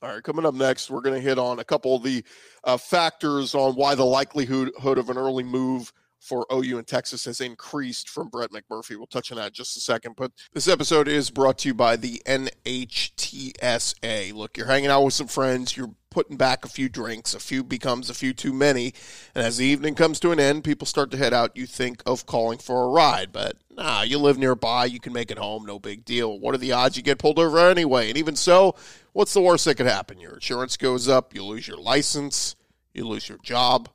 All 0.00 0.10
right, 0.10 0.22
coming 0.22 0.46
up 0.46 0.54
next, 0.54 0.90
we're 0.90 1.00
going 1.00 1.16
to 1.16 1.20
hit 1.20 1.40
on 1.40 1.58
a 1.58 1.64
couple 1.64 1.96
of 1.96 2.04
the 2.04 2.22
uh, 2.62 2.76
factors 2.76 3.56
on 3.56 3.74
why 3.74 3.96
the 3.96 4.04
likelihood 4.04 4.70
of 4.80 5.10
an 5.10 5.18
early 5.18 5.42
move 5.42 5.92
for 6.20 6.46
OU 6.52 6.78
and 6.78 6.86
Texas 6.86 7.24
has 7.24 7.40
increased 7.40 8.08
from 8.08 8.28
Brett 8.28 8.50
McMurphy. 8.50 8.96
We'll 8.96 9.06
touch 9.06 9.32
on 9.32 9.38
that 9.38 9.52
just 9.52 9.76
a 9.76 9.80
second. 9.80 10.16
But 10.16 10.32
this 10.52 10.68
episode 10.68 11.08
is 11.08 11.30
brought 11.30 11.58
to 11.58 11.68
you 11.68 11.74
by 11.74 11.96
the 11.96 12.22
NHTSA. 12.26 14.32
Look, 14.34 14.56
you're 14.56 14.66
hanging 14.66 14.90
out 14.90 15.04
with 15.04 15.14
some 15.14 15.28
friends, 15.28 15.76
you're 15.76 15.94
putting 16.10 16.36
back 16.36 16.64
a 16.64 16.68
few 16.68 16.88
drinks, 16.88 17.34
a 17.34 17.40
few 17.40 17.62
becomes 17.62 18.10
a 18.10 18.14
few 18.14 18.32
too 18.32 18.52
many. 18.52 18.94
And 19.34 19.44
as 19.44 19.58
the 19.58 19.66
evening 19.66 19.94
comes 19.94 20.18
to 20.20 20.32
an 20.32 20.40
end, 20.40 20.64
people 20.64 20.86
start 20.86 21.10
to 21.12 21.16
head 21.16 21.32
out. 21.32 21.56
You 21.56 21.66
think 21.66 22.02
of 22.06 22.26
calling 22.26 22.58
for 22.58 22.84
a 22.84 22.88
ride, 22.88 23.32
but 23.32 23.56
nah, 23.70 24.02
you 24.02 24.18
live 24.18 24.38
nearby, 24.38 24.86
you 24.86 25.00
can 25.00 25.12
make 25.12 25.30
it 25.30 25.38
home, 25.38 25.64
no 25.64 25.78
big 25.78 26.04
deal. 26.04 26.38
What 26.38 26.54
are 26.54 26.58
the 26.58 26.72
odds 26.72 26.96
you 26.96 27.02
get 27.02 27.18
pulled 27.18 27.38
over 27.38 27.58
anyway? 27.58 28.08
And 28.08 28.18
even 28.18 28.36
so, 28.36 28.74
what's 29.12 29.34
the 29.34 29.40
worst 29.40 29.64
that 29.66 29.76
could 29.76 29.86
happen? 29.86 30.18
Your 30.18 30.34
insurance 30.34 30.76
goes 30.76 31.08
up, 31.08 31.34
you 31.34 31.44
lose 31.44 31.68
your 31.68 31.78
license, 31.78 32.56
you 32.92 33.06
lose 33.06 33.28
your 33.28 33.38
job, 33.38 33.88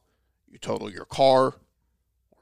you 0.49 0.57
total 0.57 0.91
your 0.91 1.05
car 1.05 1.55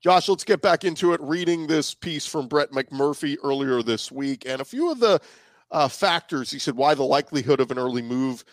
Josh, 0.00 0.28
let's 0.28 0.44
get 0.44 0.62
back 0.62 0.84
into 0.84 1.12
it. 1.12 1.20
Reading 1.20 1.66
this 1.66 1.92
piece 1.92 2.24
from 2.24 2.46
Brett 2.46 2.70
McMurphy 2.70 3.36
earlier 3.42 3.82
this 3.82 4.12
week, 4.12 4.44
and 4.46 4.60
a 4.60 4.64
few 4.64 4.92
of 4.92 5.00
the 5.00 5.20
uh, 5.72 5.88
factors 5.88 6.50
he 6.50 6.58
said 6.58 6.76
why 6.76 6.94
the 6.94 7.02
likelihood 7.02 7.60
of 7.60 7.70
an 7.70 7.78
early 7.78 8.00
move 8.00 8.44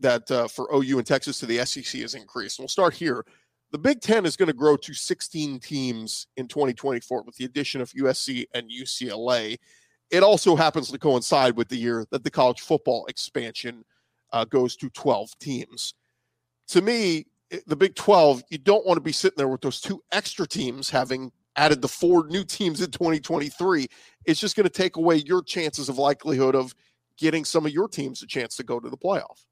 that 0.00 0.30
uh, 0.30 0.46
for 0.48 0.68
OU 0.72 0.98
and 0.98 1.06
Texas 1.06 1.38
to 1.40 1.46
the 1.46 1.64
SEC 1.66 2.00
has 2.00 2.14
increased. 2.14 2.58
we'll 2.58 2.68
start 2.68 2.94
here. 2.94 3.24
The 3.72 3.78
Big 3.78 4.00
Ten 4.00 4.24
is 4.24 4.36
going 4.36 4.46
to 4.46 4.52
grow 4.52 4.76
to 4.76 4.94
16 4.94 5.58
teams 5.58 6.28
in 6.36 6.46
2024 6.46 7.22
with 7.22 7.34
the 7.36 7.44
addition 7.44 7.80
of 7.80 7.90
USC 7.90 8.46
and 8.54 8.70
UCLA. 8.70 9.58
It 10.10 10.22
also 10.22 10.54
happens 10.54 10.92
to 10.92 10.98
coincide 10.98 11.56
with 11.56 11.68
the 11.68 11.76
year 11.76 12.06
that 12.12 12.22
the 12.22 12.30
college 12.30 12.60
football 12.60 13.04
expansion 13.06 13.84
uh, 14.32 14.44
goes 14.44 14.76
to 14.76 14.90
12 14.90 15.36
teams. 15.40 15.94
To 16.68 16.82
me, 16.82 17.26
the 17.66 17.76
Big 17.76 17.94
12, 17.94 18.42
you 18.50 18.58
don't 18.58 18.86
want 18.86 18.96
to 18.96 19.02
be 19.02 19.12
sitting 19.12 19.36
there 19.36 19.48
with 19.48 19.60
those 19.60 19.80
two 19.80 20.02
extra 20.12 20.46
teams 20.46 20.90
having 20.90 21.32
added 21.56 21.82
the 21.82 21.88
four 21.88 22.26
new 22.28 22.44
teams 22.44 22.80
in 22.80 22.90
2023. 22.90 23.86
It's 24.24 24.40
just 24.40 24.56
going 24.56 24.64
to 24.64 24.70
take 24.70 24.96
away 24.96 25.16
your 25.16 25.42
chances 25.42 25.88
of 25.88 25.98
likelihood 25.98 26.54
of 26.54 26.74
getting 27.16 27.44
some 27.44 27.66
of 27.66 27.72
your 27.72 27.88
teams 27.88 28.22
a 28.22 28.26
chance 28.26 28.56
to 28.56 28.64
go 28.64 28.80
to 28.80 28.90
the 28.90 28.96
playoff. 28.96 29.44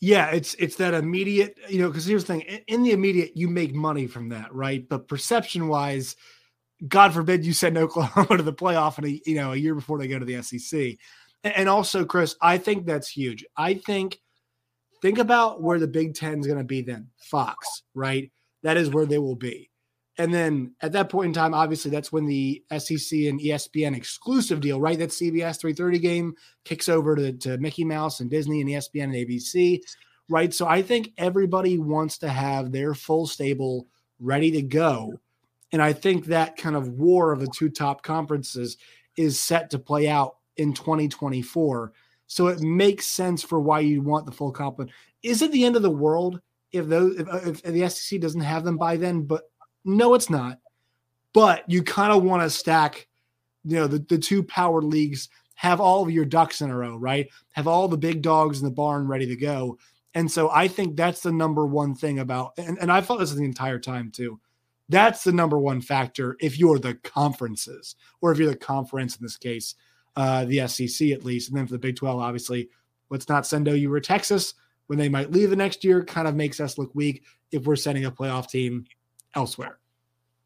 Yeah, 0.00 0.28
it's 0.28 0.54
it's 0.54 0.76
that 0.76 0.92
immediate, 0.92 1.56
you 1.70 1.78
know, 1.78 1.88
because 1.88 2.04
here's 2.04 2.24
the 2.24 2.34
thing: 2.34 2.42
in 2.66 2.82
the 2.82 2.92
immediate, 2.92 3.34
you 3.34 3.48
make 3.48 3.74
money 3.74 4.06
from 4.06 4.28
that, 4.28 4.54
right? 4.54 4.86
But 4.86 5.08
perception 5.08 5.68
wise, 5.68 6.16
God 6.86 7.14
forbid 7.14 7.46
you 7.46 7.54
send 7.54 7.78
Oklahoma 7.78 8.36
to 8.36 8.42
the 8.42 8.52
playoff 8.52 8.98
and 8.98 9.20
you 9.24 9.36
know 9.36 9.52
a 9.52 9.56
year 9.56 9.74
before 9.74 9.98
they 9.98 10.08
go 10.08 10.18
to 10.18 10.24
the 10.24 10.42
SEC. 10.42 10.96
And 11.44 11.68
also, 11.68 12.04
Chris, 12.04 12.36
I 12.42 12.58
think 12.58 12.86
that's 12.86 13.08
huge. 13.08 13.44
I 13.56 13.74
think 13.74 14.18
Think 15.02 15.18
about 15.18 15.62
where 15.62 15.78
the 15.78 15.86
Big 15.86 16.14
Ten 16.14 16.40
is 16.40 16.46
going 16.46 16.58
to 16.58 16.64
be 16.64 16.82
then. 16.82 17.08
Fox, 17.18 17.82
right? 17.94 18.30
That 18.62 18.76
is 18.76 18.90
where 18.90 19.06
they 19.06 19.18
will 19.18 19.36
be. 19.36 19.70
And 20.18 20.32
then 20.32 20.74
at 20.80 20.92
that 20.92 21.10
point 21.10 21.28
in 21.28 21.32
time, 21.34 21.52
obviously, 21.52 21.90
that's 21.90 22.10
when 22.10 22.24
the 22.24 22.62
SEC 22.70 23.18
and 23.20 23.38
ESPN 23.38 23.94
exclusive 23.94 24.60
deal, 24.60 24.80
right? 24.80 24.98
That 24.98 25.10
CBS 25.10 25.60
330 25.60 25.98
game 25.98 26.34
kicks 26.64 26.88
over 26.88 27.14
to, 27.16 27.32
to 27.32 27.58
Mickey 27.58 27.84
Mouse 27.84 28.20
and 28.20 28.30
Disney 28.30 28.62
and 28.62 28.70
ESPN 28.70 29.04
and 29.04 29.14
ABC, 29.14 29.80
right? 30.30 30.54
So 30.54 30.66
I 30.66 30.80
think 30.80 31.12
everybody 31.18 31.78
wants 31.78 32.18
to 32.18 32.28
have 32.28 32.72
their 32.72 32.94
full 32.94 33.26
stable 33.26 33.88
ready 34.18 34.50
to 34.52 34.62
go. 34.62 35.20
And 35.72 35.82
I 35.82 35.92
think 35.92 36.26
that 36.26 36.56
kind 36.56 36.76
of 36.76 36.88
war 36.88 37.32
of 37.32 37.40
the 37.40 37.48
two 37.48 37.68
top 37.68 38.02
conferences 38.02 38.78
is 39.16 39.38
set 39.38 39.70
to 39.70 39.78
play 39.78 40.08
out 40.08 40.36
in 40.56 40.72
2024. 40.72 41.92
So 42.26 42.48
it 42.48 42.60
makes 42.60 43.06
sense 43.06 43.42
for 43.42 43.60
why 43.60 43.80
you 43.80 44.02
want 44.02 44.26
the 44.26 44.32
full 44.32 44.52
complement. 44.52 44.94
Is 45.22 45.42
it 45.42 45.52
the 45.52 45.64
end 45.64 45.76
of 45.76 45.82
the 45.82 45.90
world 45.90 46.40
if 46.72 46.86
those 46.86 47.16
if, 47.16 47.28
uh, 47.28 47.40
if 47.44 47.62
the 47.62 47.88
SEC 47.88 48.20
doesn't 48.20 48.40
have 48.40 48.64
them 48.64 48.76
by 48.76 48.96
then? 48.96 49.22
But 49.22 49.44
no, 49.84 50.14
it's 50.14 50.30
not. 50.30 50.58
But 51.32 51.68
you 51.70 51.82
kind 51.82 52.12
of 52.12 52.22
want 52.22 52.42
to 52.42 52.50
stack, 52.50 53.06
you 53.64 53.76
know, 53.76 53.86
the, 53.86 53.98
the 53.98 54.18
two 54.18 54.42
power 54.42 54.82
leagues 54.82 55.28
have 55.54 55.80
all 55.80 56.02
of 56.02 56.10
your 56.10 56.24
ducks 56.24 56.60
in 56.60 56.70
a 56.70 56.76
row, 56.76 56.96
right? 56.96 57.28
Have 57.52 57.66
all 57.66 57.88
the 57.88 57.96
big 57.96 58.22
dogs 58.22 58.58
in 58.58 58.64
the 58.64 58.70
barn 58.70 59.06
ready 59.06 59.26
to 59.26 59.36
go. 59.36 59.78
And 60.14 60.30
so 60.30 60.50
I 60.50 60.66
think 60.68 60.96
that's 60.96 61.20
the 61.20 61.32
number 61.32 61.66
one 61.66 61.94
thing 61.94 62.20
about, 62.20 62.52
and, 62.56 62.78
and 62.78 62.90
I 62.90 63.00
felt 63.02 63.20
this 63.20 63.32
the 63.32 63.44
entire 63.44 63.78
time 63.78 64.10
too. 64.10 64.40
That's 64.88 65.24
the 65.24 65.32
number 65.32 65.58
one 65.58 65.80
factor 65.80 66.36
if 66.40 66.58
you're 66.58 66.78
the 66.78 66.94
conferences, 66.94 67.96
or 68.20 68.32
if 68.32 68.38
you're 68.38 68.50
the 68.50 68.56
conference 68.56 69.16
in 69.16 69.22
this 69.22 69.36
case, 69.36 69.74
uh, 70.16 70.44
the 70.46 70.66
SEC 70.66 71.10
at 71.10 71.24
least. 71.24 71.48
And 71.48 71.58
then 71.58 71.66
for 71.66 71.72
the 71.72 71.78
Big 71.78 71.96
12, 71.96 72.18
obviously, 72.20 72.68
let's 73.10 73.28
not 73.28 73.46
send 73.46 73.68
OU 73.68 73.92
or 73.92 74.00
Texas 74.00 74.54
when 74.86 74.98
they 74.98 75.08
might 75.08 75.30
leave 75.30 75.50
the 75.50 75.56
next 75.56 75.84
year, 75.84 76.04
kind 76.04 76.28
of 76.28 76.34
makes 76.34 76.60
us 76.60 76.78
look 76.78 76.94
weak 76.94 77.24
if 77.52 77.64
we're 77.64 77.76
sending 77.76 78.04
a 78.04 78.10
playoff 78.10 78.48
team 78.48 78.84
elsewhere. 79.34 79.78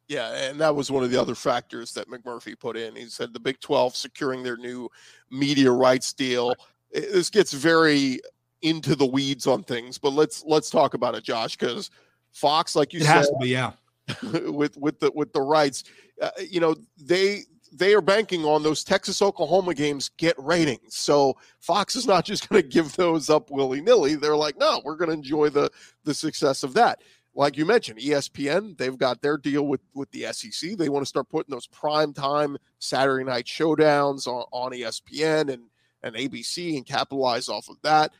Yeah, 0.09 0.33
and 0.49 0.61
that 0.61 0.75
was 0.75 0.91
one 0.91 1.05
of 1.05 1.11
the 1.11 1.21
other 1.21 1.37
factors 1.37 1.93
that 1.93 2.09
McMurphy 2.09 2.59
put 2.59 2.77
in. 2.77 2.97
He 2.97 3.07
said 3.07 3.33
the 3.33 3.39
Big 3.39 3.61
12 3.61 3.95
securing 3.95 4.43
their 4.43 4.57
new 4.57 4.89
media 5.31 5.71
rights 5.71 6.13
deal. 6.13 6.55
This 6.93 7.31
gets 7.31 7.53
very 7.53 8.19
into 8.63 8.97
the 8.97 9.07
weeds 9.07 9.47
on 9.47 9.63
things, 9.63 9.99
but 9.99 10.13
let's 10.13 10.43
let's 10.45 10.69
talk 10.69 10.95
about 10.95 11.15
it, 11.15 11.23
Josh, 11.23 11.57
because 11.57 11.91
Fox, 12.33 12.75
like 12.75 12.93
you 12.93 13.01
it 13.01 13.05
said, 13.05 13.27
be, 13.41 13.51
yeah, 13.51 13.73
with 14.51 14.77
with 14.77 14.99
the 14.99 15.13
with 15.15 15.33
the 15.33 15.41
rights, 15.41 15.85
uh, 16.21 16.31
you 16.49 16.59
know 16.59 16.75
they 17.01 17.43
they 17.73 17.95
are 17.95 18.01
banking 18.01 18.45
on 18.45 18.63
those 18.63 18.85
Texas 18.85 19.23
Oklahoma 19.23 19.75
games 19.75 20.11
get 20.17 20.35
ratings. 20.39 20.97
So 20.97 21.37
Fox 21.59 21.97
is 21.97 22.07
not 22.07 22.25
just 22.25 22.49
going 22.49 22.63
to 22.63 22.69
give 22.69 22.95
those 22.97 23.31
up 23.31 23.51
willy 23.51 23.81
nilly. 23.81 24.15
They're 24.15 24.37
like, 24.37 24.59
no, 24.59 24.81
we're 24.85 24.97
going 24.97 25.11
to 25.11 25.15
enjoy 25.15 25.51
the 25.51 25.71
the 26.05 26.15
success 26.15 26.63
of 26.63 26.75
that. 26.75 27.01
Like 27.35 27.57
you 27.57 27.65
mentioned, 27.65 28.01
ESPN, 28.01 28.77
they've 28.77 28.99
got 28.99 29.23
their 29.23 29.37
deal 29.37 29.67
with 29.67 29.81
with 29.95 30.11
the 30.11 30.27
SEC. 30.33 30.77
They 30.77 30.89
want 30.89 31.03
to 31.03 31.09
start 31.09 31.29
putting 31.29 31.53
those 31.53 31.67
prime 31.67 32.13
time 32.13 32.57
Saturday 32.79 33.25
night 33.25 33.45
showdowns 33.45 34.27
on, 34.27 34.45
on 34.53 34.73
ESPN 34.73 35.53
and 35.53 35.63
and 36.03 36.17
ABC 36.17 36.77
and 36.77 36.87
capitalize 36.87 37.49
off 37.49 37.69
of 37.69 37.77
that. 37.83 38.13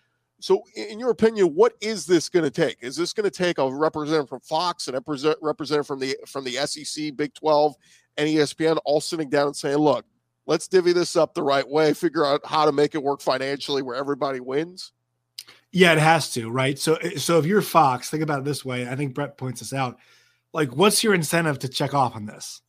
So, 0.43 0.63
in 0.75 0.99
your 0.99 1.11
opinion, 1.11 1.49
what 1.49 1.75
is 1.81 2.07
this 2.07 2.29
going 2.31 2.45
to 2.45 2.51
take? 2.51 2.79
Is 2.81 2.97
this 2.97 3.13
going 3.13 3.29
to 3.29 3.31
take 3.31 3.59
a 3.59 3.73
representative 3.73 4.29
from 4.29 4.41
Fox 4.41 4.89
and 4.89 4.97
a 4.97 5.03
representative 5.43 5.87
from 5.87 6.01
the 6.01 6.17
from 6.27 6.45
the 6.45 6.53
SEC, 6.67 7.15
Big 7.17 7.35
Twelve, 7.35 7.75
and 8.21 8.29
ESPN 8.29 8.79
all 8.85 9.01
sitting 9.01 9.29
down 9.29 9.49
and 9.49 9.57
saying, 9.57 9.79
"Look, 9.79 10.05
let's 10.47 10.69
divvy 10.69 10.93
this 10.93 11.17
up 11.17 11.35
the 11.35 11.43
right 11.43 11.69
way, 11.69 11.95
figure 11.95 12.25
out 12.25 12.41
how 12.45 12.65
to 12.65 12.73
make 12.73 12.95
it 12.95 13.03
work 13.03 13.21
financially 13.21 13.83
where 13.83 13.97
everybody 13.97 14.41
wins"? 14.41 14.93
Yeah, 15.73 15.93
it 15.93 15.99
has 15.99 16.33
to, 16.35 16.51
right? 16.51 16.79
So, 16.79 16.99
so 17.17 17.39
if 17.39 17.47
you're 17.47 17.63
Fox, 17.63 18.11
think 18.11 18.23
about 18.23 18.41
it 18.41 18.45
this 18.45 18.65
way. 18.65 18.89
I 18.89 18.97
think 18.97 19.15
Brett 19.15 19.39
points 19.39 19.61
this 19.61 19.73
out. 19.73 19.99
Like, 20.53 20.75
what's 20.77 21.05
your 21.05 21.15
incentive 21.15 21.61
to 21.61 21.69
check 21.69 21.95
off 21.95 22.17
on 22.17 22.27
this? 22.27 22.63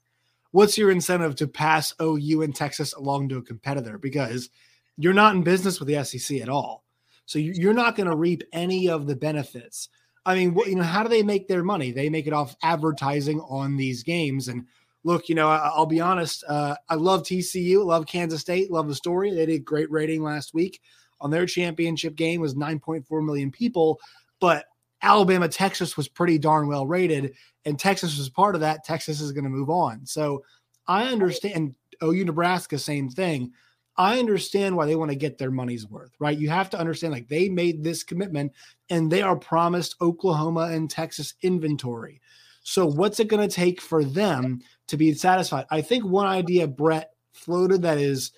What's 0.52 0.78
your 0.78 0.92
incentive 0.92 1.36
to 1.38 1.48
pass 1.48 1.94
OU 2.00 2.44
and 2.44 2.56
Texas 2.56 2.94
along 2.94 3.30
to 3.30 3.38
a 3.38 3.42
competitor? 3.42 3.98
Because 3.98 4.50
you're 4.98 5.14
not 5.14 5.36
in 5.36 5.44
business 5.44 5.80
with 5.80 5.88
the 5.88 6.04
SEC 6.04 6.42
at 6.42 6.50
all 6.50 6.84
so 7.32 7.40
you're 7.40 7.74
not 7.74 7.96
going 7.96 8.10
to 8.10 8.16
reap 8.16 8.44
any 8.52 8.90
of 8.90 9.08
the 9.08 9.16
benefits. 9.16 9.88
I 10.26 10.36
mean, 10.36 10.54
what, 10.54 10.68
you 10.68 10.76
know, 10.76 10.84
how 10.84 11.02
do 11.02 11.08
they 11.08 11.24
make 11.24 11.48
their 11.48 11.64
money? 11.64 11.94
They 11.94 12.10
make 12.10 12.28
it 12.28 12.34
off 12.34 12.58
advertising 12.62 13.40
on 13.40 13.78
these 13.78 14.04
games. 14.04 14.50
And 14.50 14.66
look, 15.04 15.30
you 15.30 15.36
know, 15.36 15.50
I, 15.50 15.78
will 15.78 15.86
be 15.86 16.02
honest. 16.02 16.44
Uh, 16.48 16.76
I 16.90 16.96
love 16.96 17.24
TCU, 17.24 17.86
love 17.86 18.06
Kansas 18.06 18.42
State, 18.42 18.72
love 18.72 18.88
the 18.88 18.96
story. 18.96 19.34
They 19.34 19.46
did 19.46 19.66
great 19.66 19.90
rating 19.92 20.24
last 20.24 20.54
week 20.54 20.82
on 21.22 21.32
their 21.32 21.46
championship 21.46 22.16
game 22.16 22.42
was 22.42 22.56
9.4 22.56 23.24
million 23.24 23.52
people, 23.52 24.00
but 24.40 24.66
Alabama, 25.04 25.48
Texas 25.48 25.96
was 25.96 26.08
pretty 26.08 26.38
darn 26.38 26.68
well 26.68 26.86
rated, 26.86 27.34
and 27.66 27.80
Texas 27.80 28.18
was 28.18 28.30
part 28.30 28.56
of 28.56 28.62
that. 28.62 28.84
Texas 28.84 29.22
is 29.22 29.32
going 29.32 29.44
to 29.44 29.50
move 29.50 29.70
on. 29.70 30.06
So 30.06 30.44
I 30.88 31.06
understand. 31.06 31.76
OU, 32.04 32.26
Nebraska, 32.26 32.80
same 32.80 33.10
thing. 33.10 33.52
I 33.96 34.18
understand 34.18 34.76
why 34.76 34.88
they 34.88 34.96
want 34.96 35.12
to 35.12 35.18
get 35.18 35.38
their 35.38 35.52
money's 35.52 35.88
worth, 35.88 36.12
right? 36.20 36.38
You 36.38 36.50
have 36.50 36.72
to 36.72 36.80
understand 36.80 37.14
like 37.14 37.28
they 37.28 37.48
made 37.48 37.84
this 37.84 38.04
commitment 38.04 38.54
and 38.90 39.12
they 39.12 39.22
are 39.22 39.36
promised 39.36 39.96
Oklahoma 40.02 40.70
and 40.72 40.90
Texas 40.90 41.36
inventory. 41.44 42.20
So, 42.64 42.86
what's 42.86 43.20
it 43.20 43.28
going 43.28 43.48
to 43.48 43.54
take 43.54 43.82
for 43.82 44.04
them 44.04 44.62
to 44.88 44.98
be 44.98 45.14
satisfied? 45.14 45.66
I 45.70 45.82
think 45.82 46.06
one 46.06 46.28
idea 46.28 46.68
Brett 46.68 47.12
floated 47.34 47.82
that 47.84 47.98
is 47.98 48.32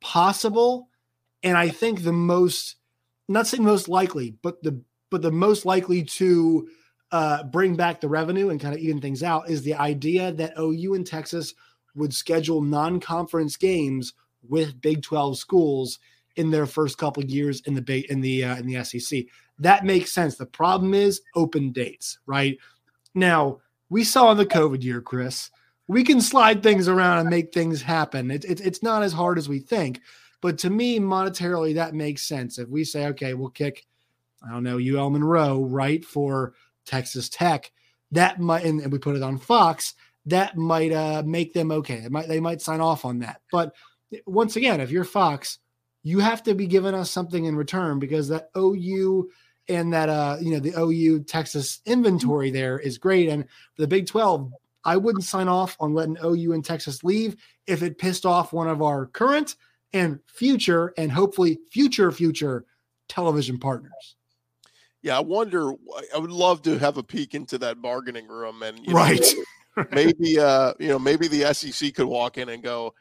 possible, 0.00 0.88
and 1.42 1.56
I 1.56 1.68
think 1.68 2.02
the 2.02 2.12
most, 2.12 2.76
not 3.28 3.46
saying 3.46 3.64
most 3.64 3.88
likely, 3.88 4.36
but 4.42 4.62
the 4.62 4.80
but 5.10 5.22
the 5.22 5.32
most 5.32 5.64
likely 5.64 6.04
to 6.04 6.68
uh, 7.10 7.42
bring 7.44 7.74
back 7.74 8.00
the 8.00 8.08
revenue 8.08 8.50
and 8.50 8.60
kind 8.60 8.74
of 8.74 8.80
even 8.80 9.00
things 9.00 9.22
out 9.22 9.50
is 9.50 9.62
the 9.62 9.74
idea 9.74 10.32
that 10.32 10.54
OU 10.58 10.94
and 10.94 11.06
Texas 11.06 11.54
would 11.96 12.14
schedule 12.14 12.62
non-conference 12.62 13.56
games 13.56 14.12
with 14.48 14.80
Big 14.80 15.02
12 15.02 15.36
schools 15.36 15.98
in 16.36 16.50
their 16.50 16.66
first 16.66 16.96
couple 16.98 17.24
years 17.24 17.60
in 17.66 17.74
the 17.74 17.82
big 17.82 18.04
in 18.06 18.20
the 18.20 18.44
uh, 18.44 18.56
in 18.56 18.66
the 18.66 18.84
SEC. 18.84 19.24
That 19.58 19.84
makes 19.84 20.12
sense. 20.12 20.36
The 20.36 20.46
problem 20.46 20.94
is 20.94 21.20
open 21.34 21.72
dates, 21.72 22.18
right? 22.26 22.56
Now, 23.14 23.58
we 23.90 24.04
saw 24.04 24.30
in 24.30 24.38
the 24.38 24.46
COVID 24.46 24.82
year, 24.82 25.02
Chris, 25.02 25.50
we 25.88 26.04
can 26.04 26.20
slide 26.20 26.62
things 26.62 26.88
around 26.88 27.18
and 27.18 27.28
make 27.28 27.52
things 27.52 27.82
happen. 27.82 28.30
It's 28.30 28.46
it, 28.46 28.60
it's 28.60 28.82
not 28.82 29.02
as 29.02 29.12
hard 29.12 29.36
as 29.36 29.48
we 29.48 29.58
think. 29.58 30.00
But 30.40 30.56
to 30.58 30.70
me, 30.70 30.98
monetarily, 30.98 31.74
that 31.74 31.94
makes 31.94 32.22
sense. 32.22 32.58
If 32.58 32.68
we 32.68 32.84
say, 32.84 33.06
okay, 33.08 33.34
we'll 33.34 33.50
kick, 33.50 33.84
I 34.42 34.50
don't 34.50 34.62
know, 34.62 34.78
UL 34.78 35.10
Monroe, 35.10 35.64
right, 35.64 36.02
for 36.02 36.54
Texas 36.86 37.28
Tech, 37.28 37.70
that 38.12 38.40
might, 38.40 38.64
and 38.64 38.90
we 38.90 38.98
put 38.98 39.16
it 39.16 39.22
on 39.22 39.36
Fox, 39.36 39.94
that 40.26 40.56
might 40.56 40.92
uh, 40.92 41.22
make 41.26 41.52
them 41.52 41.70
okay. 41.72 42.00
They 42.00 42.08
might 42.08 42.28
they 42.28 42.40
might 42.40 42.62
sign 42.62 42.80
off 42.80 43.04
on 43.04 43.18
that. 43.18 43.40
But 43.50 43.74
once 44.26 44.56
again, 44.56 44.80
if 44.80 44.90
you're 44.90 45.04
Fox, 45.04 45.58
you 46.02 46.20
have 46.20 46.42
to 46.44 46.54
be 46.54 46.66
giving 46.66 46.94
us 46.94 47.10
something 47.10 47.44
in 47.44 47.56
return 47.56 47.98
because 47.98 48.28
that 48.28 48.50
OU 48.56 49.30
and 49.70 49.92
that 49.92 50.08
uh 50.08 50.36
you 50.40 50.50
know 50.52 50.60
the 50.60 50.78
OU 50.78 51.24
Texas 51.24 51.80
inventory 51.86 52.50
there 52.50 52.78
is 52.78 52.98
great. 52.98 53.28
And 53.28 53.44
for 53.74 53.82
the 53.82 53.88
Big 53.88 54.06
12, 54.06 54.52
I 54.84 54.96
wouldn't 54.96 55.24
sign 55.24 55.48
off 55.48 55.76
on 55.80 55.94
letting 55.94 56.18
OU 56.22 56.52
and 56.52 56.64
Texas 56.64 57.04
leave 57.04 57.36
if 57.66 57.82
it 57.82 57.98
pissed 57.98 58.26
off 58.26 58.52
one 58.52 58.68
of 58.68 58.82
our 58.82 59.06
current 59.06 59.56
and 59.92 60.20
future 60.26 60.92
and 60.96 61.10
hopefully 61.10 61.60
future 61.70 62.10
future 62.12 62.64
television 63.08 63.58
partners. 63.58 64.16
Yeah, 65.02 65.16
I 65.16 65.20
wonder. 65.20 65.72
I 66.14 66.18
would 66.18 66.30
love 66.30 66.62
to 66.62 66.78
have 66.78 66.98
a 66.98 67.02
peek 67.02 67.34
into 67.34 67.56
that 67.58 67.80
bargaining 67.80 68.28
room, 68.28 68.62
and 68.62 68.78
you 68.80 68.92
know, 68.92 68.94
right. 68.94 69.34
maybe 69.92 70.38
uh, 70.38 70.74
you 70.78 70.88
know, 70.88 70.98
maybe 70.98 71.26
the 71.26 71.54
SEC 71.54 71.94
could 71.94 72.06
walk 72.06 72.36
in 72.36 72.50
and 72.50 72.62
go, 72.62 72.94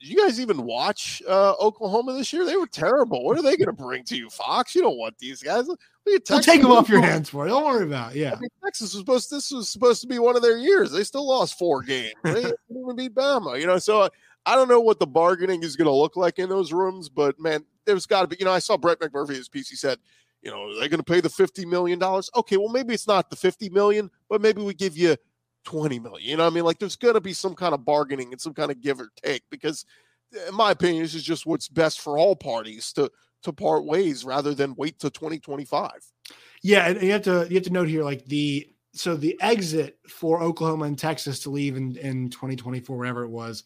did 0.00 0.08
you 0.10 0.16
guys 0.16 0.40
even 0.40 0.62
watch 0.62 1.22
uh, 1.28 1.54
Oklahoma 1.60 2.12
this 2.12 2.32
year? 2.32 2.44
They 2.44 2.56
were 2.56 2.68
terrible. 2.68 3.24
What 3.24 3.36
are 3.36 3.42
they 3.42 3.56
going 3.56 3.66
to 3.66 3.72
bring 3.72 4.04
to 4.04 4.16
you, 4.16 4.30
Fox? 4.30 4.74
You 4.74 4.82
don't 4.82 4.96
want 4.96 5.18
these 5.18 5.42
guys. 5.42 5.66
We'll 6.06 6.20
take 6.20 6.62
them 6.62 6.70
off 6.70 6.88
your 6.88 7.02
hands 7.02 7.30
for 7.30 7.46
it. 7.46 7.48
Don't 7.50 7.64
worry 7.64 7.84
about 7.84 8.14
it. 8.14 8.20
Yeah. 8.20 8.34
I 8.34 8.38
mean, 8.38 8.48
Texas 8.64 8.94
was 8.94 9.00
supposed. 9.00 9.30
This 9.30 9.50
was 9.50 9.68
supposed 9.68 10.00
to 10.02 10.06
be 10.06 10.20
one 10.20 10.36
of 10.36 10.42
their 10.42 10.56
years. 10.56 10.92
They 10.92 11.02
still 11.02 11.26
lost 11.26 11.58
four 11.58 11.82
games. 11.82 12.14
They 12.22 12.34
didn't 12.42 12.56
even 12.70 12.96
beat 12.96 13.14
Bama. 13.14 13.60
You 13.60 13.66
know, 13.66 13.78
so 13.78 14.08
I 14.46 14.54
don't 14.54 14.68
know 14.68 14.80
what 14.80 15.00
the 15.00 15.06
bargaining 15.06 15.64
is 15.64 15.74
going 15.74 15.86
to 15.86 15.92
look 15.92 16.16
like 16.16 16.38
in 16.38 16.48
those 16.48 16.72
rooms, 16.72 17.08
but 17.08 17.38
man, 17.40 17.64
there's 17.84 18.06
got 18.06 18.22
to 18.22 18.28
be. 18.28 18.36
You 18.38 18.44
know, 18.44 18.52
I 18.52 18.60
saw 18.60 18.76
Brett 18.76 19.00
McMurphy 19.00 19.34
his 19.34 19.48
piece. 19.48 19.68
He 19.68 19.76
said, 19.76 19.98
you 20.42 20.50
know, 20.52 20.72
they're 20.74 20.82
they 20.82 20.88
going 20.88 21.00
to 21.00 21.12
pay 21.12 21.20
the 21.20 21.28
fifty 21.28 21.66
million 21.66 21.98
dollars? 21.98 22.30
Okay, 22.36 22.56
well 22.56 22.68
maybe 22.68 22.94
it's 22.94 23.08
not 23.08 23.30
the 23.30 23.36
fifty 23.36 23.68
million, 23.68 24.10
but 24.28 24.40
maybe 24.40 24.62
we 24.62 24.74
give 24.74 24.96
you 24.96 25.16
20 25.68 25.98
million. 25.98 26.30
You 26.30 26.36
know 26.38 26.46
I 26.46 26.50
mean? 26.50 26.64
Like 26.64 26.78
there's 26.78 26.96
going 26.96 27.12
to 27.12 27.20
be 27.20 27.34
some 27.34 27.54
kind 27.54 27.74
of 27.74 27.84
bargaining 27.84 28.32
and 28.32 28.40
some 28.40 28.54
kind 28.54 28.70
of 28.70 28.80
give 28.80 29.00
or 29.00 29.10
take 29.22 29.42
because 29.50 29.84
in 30.48 30.54
my 30.54 30.70
opinion, 30.70 31.02
this 31.02 31.14
is 31.14 31.22
just 31.22 31.44
what's 31.44 31.68
best 31.68 32.00
for 32.00 32.16
all 32.16 32.34
parties 32.34 32.90
to 32.94 33.10
to 33.42 33.52
part 33.52 33.84
ways 33.84 34.24
rather 34.24 34.54
than 34.54 34.74
wait 34.76 34.98
to 34.98 35.10
2025. 35.10 35.90
Yeah, 36.62 36.88
and 36.88 37.02
you 37.02 37.12
have 37.12 37.22
to 37.22 37.46
you 37.50 37.56
have 37.56 37.64
to 37.64 37.72
note 37.72 37.88
here 37.88 38.02
like 38.02 38.24
the 38.24 38.66
so 38.94 39.14
the 39.14 39.36
exit 39.42 39.98
for 40.08 40.42
Oklahoma 40.42 40.86
and 40.86 40.98
Texas 40.98 41.40
to 41.40 41.50
leave 41.50 41.76
in 41.76 41.96
in 41.98 42.30
2024 42.30 42.96
whatever 42.96 43.24
it 43.24 43.30
was. 43.30 43.64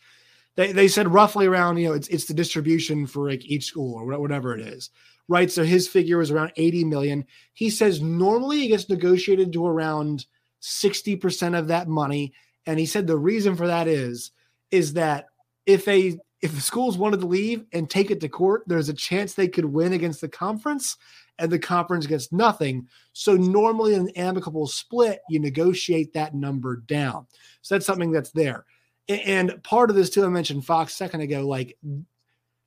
They, 0.57 0.73
they 0.73 0.89
said 0.89 1.07
roughly 1.09 1.47
around 1.47 1.77
you 1.77 1.89
know 1.89 1.95
it's 1.95 2.09
it's 2.09 2.27
the 2.27 2.35
distribution 2.35 3.07
for 3.07 3.31
like 3.31 3.45
each 3.45 3.67
school 3.67 3.95
or 3.95 4.19
whatever 4.19 4.55
it 4.55 4.61
is 4.61 4.91
right 5.29 5.51
so 5.51 5.65
his 5.65 5.89
figure 5.89 6.19
was 6.19 6.31
around 6.31 6.53
80 6.57 6.85
million 6.85 7.25
he 7.55 7.71
says 7.71 8.03
normally 8.03 8.65
it 8.65 8.69
gets 8.69 8.91
negotiated 8.91 9.51
to 9.55 9.65
around 9.65 10.27
60% 10.63 11.59
of 11.59 11.69
that 11.69 11.89
money 11.89 12.33
and 12.67 12.79
he 12.79 12.87
said 12.87 13.07
the 13.07 13.19
reason 13.19 13.57
for 13.57 13.67
that 13.67 13.89
is 13.89 14.31
is 14.71 14.95
that 14.95 15.27
if 15.67 15.87
a 15.89 16.19
if 16.41 16.53
the 16.53 16.61
schools 16.61 16.99
wanted 16.99 17.21
to 17.21 17.27
leave 17.27 17.65
and 17.73 17.89
take 17.89 18.11
it 18.11 18.21
to 18.21 18.29
court, 18.29 18.65
there's 18.67 18.89
a 18.89 18.95
chance 18.95 19.35
they 19.35 19.47
could 19.47 19.65
win 19.65 19.93
against 19.93 20.21
the 20.21 20.29
conference 20.29 20.97
and 21.39 21.53
the 21.53 21.59
conference 21.59 22.05
gets 22.05 22.33
nothing. 22.33 22.89
So 23.13 23.37
normally 23.37 23.95
an 23.95 24.09
amicable 24.11 24.67
split, 24.67 25.21
you 25.29 25.39
negotiate 25.39 26.13
that 26.15 26.35
number 26.35 26.77
down. 26.77 27.27
So 27.63 27.77
that's 27.77 27.87
something 27.87 28.11
that's 28.11 28.33
there. 28.33 28.65
And 29.09 29.63
part 29.63 29.89
of 29.89 29.95
this 29.95 30.11
too, 30.11 30.25
I 30.25 30.29
mentioned 30.29 30.67
Fox 30.67 30.95
second 30.95 31.21
ago, 31.21 31.47
like, 31.47 31.79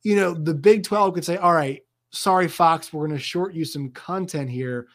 you 0.02 0.16
know, 0.16 0.32
the 0.32 0.54
Big 0.54 0.82
12 0.82 1.14
could 1.14 1.24
say, 1.24 1.36
all 1.36 1.52
right, 1.52 1.82
sorry, 2.12 2.48
Fox, 2.48 2.92
we're 2.92 3.06
going 3.06 3.18
to 3.18 3.22
short 3.22 3.52
you 3.52 3.66
some 3.66 3.90
content 3.90 4.48
here, 4.48 4.88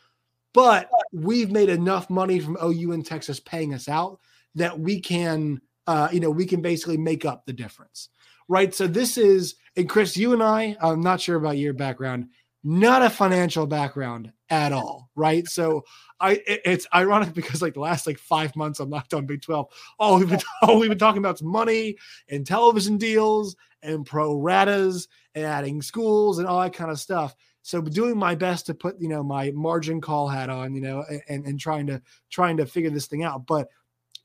but 0.53 0.89
we've 1.11 1.51
made 1.51 1.69
enough 1.69 2.09
money 2.09 2.39
from 2.39 2.57
OU 2.63 2.91
and 2.91 3.05
Texas 3.05 3.39
paying 3.39 3.73
us 3.73 3.87
out 3.87 4.19
that 4.55 4.79
we 4.79 4.99
can, 4.99 5.61
uh, 5.87 6.09
you 6.11 6.19
know, 6.19 6.29
we 6.29 6.45
can 6.45 6.61
basically 6.61 6.97
make 6.97 7.25
up 7.25 7.45
the 7.45 7.53
difference 7.53 8.09
right? 8.51 8.75
So 8.75 8.85
this 8.85 9.17
is, 9.17 9.55
and 9.77 9.87
Chris, 9.87 10.17
you 10.17 10.33
and 10.33 10.43
I, 10.43 10.75
I'm 10.81 10.99
not 10.99 11.21
sure 11.21 11.37
about 11.37 11.57
your 11.57 11.73
background, 11.73 12.27
not 12.65 13.01
a 13.01 13.09
financial 13.09 13.65
background 13.65 14.33
at 14.49 14.73
all, 14.73 15.09
right? 15.15 15.47
So 15.47 15.85
I, 16.19 16.41
it's 16.45 16.85
ironic 16.93 17.33
because 17.33 17.61
like 17.61 17.75
the 17.75 17.79
last 17.79 18.05
like 18.05 18.19
five 18.19 18.53
months 18.57 18.81
on 18.81 18.89
Locked 18.89 19.13
On 19.13 19.25
Big 19.25 19.41
12, 19.41 19.67
all 19.99 20.19
we've 20.19 20.29
been, 20.29 20.41
all 20.63 20.79
we've 20.79 20.89
been 20.89 20.99
talking 20.99 21.19
about 21.19 21.35
is 21.35 21.43
money 21.43 21.95
and 22.27 22.45
television 22.45 22.97
deals 22.97 23.55
and 23.83 24.05
pro 24.05 24.35
ratas 24.35 25.07
and 25.33 25.45
adding 25.45 25.81
schools 25.81 26.37
and 26.37 26.45
all 26.47 26.59
that 26.59 26.73
kind 26.73 26.91
of 26.91 26.99
stuff. 26.99 27.33
So 27.63 27.81
doing 27.81 28.17
my 28.17 28.35
best 28.35 28.65
to 28.67 28.73
put, 28.73 28.99
you 28.99 29.07
know, 29.07 29.23
my 29.23 29.51
margin 29.51 30.01
call 30.01 30.27
hat 30.27 30.49
on, 30.49 30.73
you 30.73 30.81
know, 30.81 31.03
and, 31.27 31.45
and 31.45 31.59
trying 31.59 31.87
to 31.87 32.01
trying 32.29 32.57
to 32.57 32.65
figure 32.65 32.89
this 32.89 33.07
thing 33.07 33.23
out. 33.23 33.45
But 33.45 33.67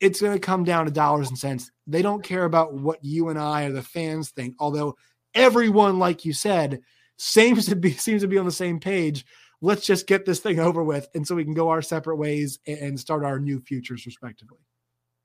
it's 0.01 0.21
going 0.21 0.33
to 0.33 0.39
come 0.39 0.65
down 0.65 0.87
to 0.87 0.91
dollars 0.91 1.29
and 1.29 1.39
cents. 1.39 1.71
They 1.87 2.03
don't 2.03 2.23
care 2.23 2.45
about 2.45 2.75
what 2.75 3.05
you 3.05 3.29
and 3.29 3.39
I 3.39 3.65
or 3.65 3.73
the 3.73 3.83
fans 3.83 4.31
think, 4.31 4.55
although 4.59 4.97
everyone, 5.35 5.99
like 5.99 6.25
you 6.25 6.33
said, 6.33 6.81
seems 7.19 7.67
to 7.67 7.77
be 7.77 7.93
seems 7.97 8.23
to 8.23 8.29
be 8.29 8.39
on 8.39 8.47
the 8.47 8.53
same 8.53 8.81
page. 8.81 9.25
Let's 9.63 9.87
just 9.87 10.07
get 10.07 10.27
this 10.27 10.41
thing 10.41 10.61
over 10.61 10.83
with, 10.85 11.09
and 11.15 11.27
so 11.27 11.35
we 11.35 11.45
can 11.45 11.55
go 11.55 11.71
our 11.71 11.81
separate 11.81 12.17
ways 12.17 12.59
and 12.67 12.99
start 13.01 13.25
our 13.25 13.39
new 13.39 13.61
futures 13.61 14.05
respectively. 14.05 14.59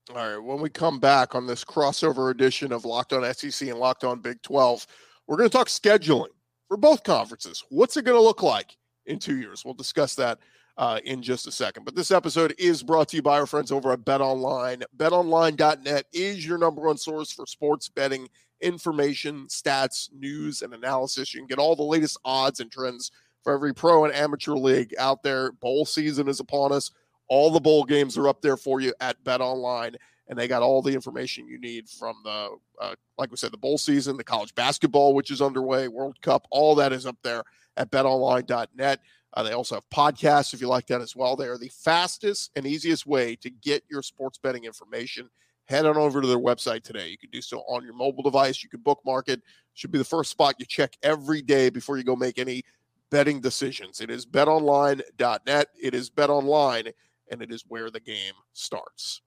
All 0.10 0.16
right. 0.16 0.38
When 0.38 0.62
we 0.62 0.70
come 0.70 1.00
back 1.00 1.36
on 1.36 1.48
this 1.48 1.64
crossover 1.64 2.32
edition 2.32 2.72
of 2.72 2.86
Locked 2.86 3.14
On 3.14 3.34
SEC 3.34 3.68
and 3.68 3.78
Locked 3.80 4.04
On 4.04 4.20
Big 4.20 4.42
12, 4.42 4.88
we're 5.28 5.38
going 5.38 5.50
to 5.50 5.56
talk 5.56 5.68
scheduling 5.68 6.30
for 6.72 6.78
both 6.78 7.04
conferences. 7.04 7.66
What's 7.68 7.98
it 7.98 8.06
going 8.06 8.16
to 8.16 8.24
look 8.24 8.42
like 8.42 8.78
in 9.06 9.20
two 9.20 9.36
years? 9.36 9.66
We'll 9.66 9.74
discuss 9.74 10.16
that 10.16 10.40
uh, 10.78 11.02
in 11.04 11.22
just 11.22 11.46
a 11.46 11.52
second. 11.52 11.84
But 11.84 11.98
this 11.98 12.12
episode 12.12 12.56
is 12.58 12.82
brought 12.82 13.10
to 13.10 13.18
you 13.18 13.22
by 13.22 13.42
our 13.42 13.46
friends 13.46 13.74
over 13.74 13.92
at 13.92 14.06
Bet 14.06 14.22
Online. 14.22 14.82
BetOnline.net 14.96 16.06
is 16.14 16.48
your 16.48 16.58
number 16.58 16.84
one 16.84 16.96
source 16.96 17.30
for 17.30 17.46
sports 17.46 17.90
betting 17.90 18.30
information, 18.62 19.48
stats, 19.48 20.14
news, 20.14 20.62
and 20.62 20.74
analysis. 20.74 21.34
You 21.34 21.42
can 21.42 21.48
get 21.48 21.60
all 21.60 21.76
the 21.76 21.84
latest 21.84 22.18
odds 22.24 22.62
and 22.62 22.72
trends 22.72 23.12
for 23.44 23.52
every 23.52 23.74
pro 23.74 24.06
and 24.06 24.16
amateur 24.16 24.54
league 24.54 24.96
out 24.98 25.24
there. 25.24 25.52
Bowl 25.52 25.84
season 25.84 26.30
is 26.30 26.40
upon 26.40 26.72
us. 26.72 26.90
All 27.28 27.52
the 27.52 27.60
bowl 27.60 27.84
games 27.84 28.18
are 28.18 28.30
up 28.30 28.42
there 28.42 28.56
for 28.56 28.80
you 28.80 28.94
at 29.02 29.22
Bet 29.26 29.42
Online, 29.42 29.98
and 30.32 30.40
they 30.40 30.48
got 30.48 30.62
all 30.62 30.82
the 30.82 30.94
information 30.94 31.46
you 31.46 31.60
need 31.60 31.90
from 31.90 32.16
the, 32.24 32.50
uh, 32.80 32.96
like 33.18 33.30
we 33.30 33.36
said, 33.36 33.52
the 33.52 33.58
bowl 33.58 33.78
season, 33.78 34.16
the 34.16 34.24
college 34.24 34.56
basketball, 34.56 35.14
which 35.14 35.30
is 35.30 35.42
underway, 35.42 35.90
World 35.90 36.20
Cup, 36.22 36.48
all 36.52 36.74
that 36.76 36.94
is 36.94 37.06
up 37.06 37.18
there 37.22 37.44
at 37.76 37.92
BetOnline.net. 37.92 39.02
Uh, 39.34 39.44
they 39.44 39.52
also 39.52 39.76
have 39.76 39.90
podcasts 39.90 40.54
if 40.54 40.62
you 40.62 40.70
like 40.70 40.88
that 40.88 41.02
as 41.02 41.18
well. 41.18 41.36
They 41.36 41.48
are 41.48 41.58
the 41.58 41.68
fastest 41.68 42.52
and 42.56 42.66
easiest 42.66 43.06
way 43.06 43.36
to 43.36 43.50
get 43.50 43.84
your 43.92 44.02
sports 44.02 44.38
betting 44.38 44.64
information. 44.64 45.30
Head 45.66 45.86
on 45.86 45.98
over 45.98 46.22
to 46.22 46.28
their 46.28 46.40
website 46.40 46.84
today. 46.84 47.10
You 47.10 47.18
can 47.18 47.30
do 47.30 47.42
so 47.42 47.60
on 47.68 47.84
your 47.84 47.94
mobile 47.94 48.24
device. 48.24 48.64
You 48.64 48.70
can 48.70 48.80
bookmark 48.80 49.28
it. 49.28 49.42
Should 49.74 49.92
be 49.92 49.98
the 49.98 50.06
first 50.06 50.32
spot 50.32 50.56
you 50.60 50.66
check 50.66 50.96
every 51.04 51.42
day 51.42 51.70
before 51.70 51.98
you 51.98 52.06
go 52.06 52.16
make 52.16 52.40
any 52.40 52.64
betting 53.10 53.42
decisions. 53.42 54.00
It 54.00 54.10
is 54.10 54.26
betonline.net. 54.26 55.68
It 55.82 55.94
is 55.94 56.10
betonline, 56.10 56.94
and 57.30 57.42
it 57.42 57.52
is 57.52 57.66
where 57.68 57.92
the 57.92 58.00
game 58.00 58.34
starts. 58.54 59.22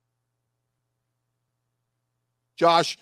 Josh, 2.57 2.99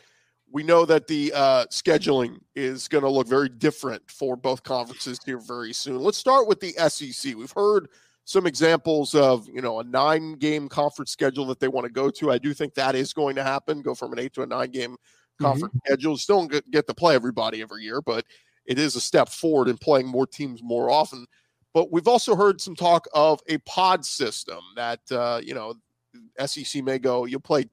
we 0.51 0.62
know 0.62 0.85
that 0.85 1.07
the 1.07 1.33
uh, 1.35 1.65
scheduling 1.67 2.38
is 2.55 2.87
going 2.88 3.05
to 3.05 3.11
look 3.11 3.27
very 3.27 3.49
different 3.49 4.03
for 4.11 4.37
both 4.37 4.62
conferences 4.62 5.19
here 5.25 5.38
very 5.38 5.73
soon. 5.73 5.99
Let's 5.99 6.19
start 6.19 6.47
with 6.47 6.61
the 6.61 6.73
SEC. 6.88 7.35
We've 7.35 7.53
heard 7.53 7.88
some 8.25 8.47
examples 8.47 9.15
of 9.15 9.49
you 9.49 9.62
know 9.62 9.81
a 9.81 9.85
nine 9.85 10.35
game 10.35 10.69
conference 10.69 11.11
schedule 11.11 11.47
that 11.47 11.59
they 11.59 11.69
want 11.69 11.87
to 11.87 11.93
go 11.93 12.11
to. 12.11 12.31
I 12.31 12.38
do 12.38 12.55
think 12.55 12.75
that 12.75 12.95
is 12.95 13.12
going 13.12 13.35
to 13.37 13.43
happen. 13.43 13.83
Go 13.83 13.95
from 13.95 14.12
an 14.12 14.19
eight 14.19 14.35
to 14.35 14.43
a 14.43 14.47
nine 14.47 14.71
game 14.71 14.97
conference 15.41 15.75
mm-hmm. 15.75 15.87
schedule. 15.87 16.17
Still 16.17 16.41
don't 16.41 16.53
get, 16.53 16.71
get 16.71 16.87
to 16.87 16.95
play 16.95 17.15
everybody 17.15 17.62
every 17.62 17.83
year, 17.83 18.01
but 18.01 18.25
it 18.67 18.79
is 18.79 18.95
a 18.95 19.01
step 19.01 19.29
forward 19.29 19.69
in 19.69 19.79
playing 19.79 20.07
more 20.07 20.27
teams 20.27 20.62
more 20.62 20.91
often. 20.91 21.27
But 21.75 21.91
we've 21.91 22.09
also 22.09 22.37
heard 22.37 22.61
some 22.61 22.77
talk 22.77 23.07
of 23.15 23.41
a 23.49 23.59
pod 23.59 24.05
system 24.05 24.61
that 24.77 25.01
uh, 25.11 25.41
you 25.43 25.55
know 25.55 25.75
SEC 26.45 26.85
may 26.85 26.99
go. 26.99 27.25
You'll 27.25 27.41
play 27.41 27.65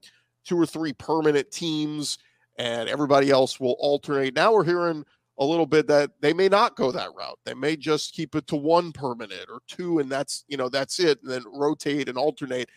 two 0.50 0.60
or 0.60 0.66
three 0.66 0.92
permanent 0.92 1.48
teams 1.52 2.18
and 2.58 2.88
everybody 2.88 3.30
else 3.30 3.60
will 3.60 3.76
alternate. 3.78 4.34
Now 4.34 4.52
we're 4.52 4.64
hearing 4.64 5.04
a 5.38 5.44
little 5.44 5.64
bit 5.64 5.86
that 5.86 6.10
they 6.20 6.32
may 6.32 6.48
not 6.48 6.74
go 6.74 6.90
that 6.90 7.14
route. 7.16 7.38
They 7.44 7.54
may 7.54 7.76
just 7.76 8.14
keep 8.14 8.34
it 8.34 8.48
to 8.48 8.56
one 8.56 8.90
permanent 8.90 9.48
or 9.48 9.60
two, 9.68 10.00
and 10.00 10.10
that's 10.10 10.44
you 10.48 10.56
know 10.56 10.68
that's 10.68 10.98
it, 10.98 11.20
and 11.22 11.30
then 11.30 11.44
rotate 11.46 12.08
and 12.08 12.18
alternate. 12.18 12.68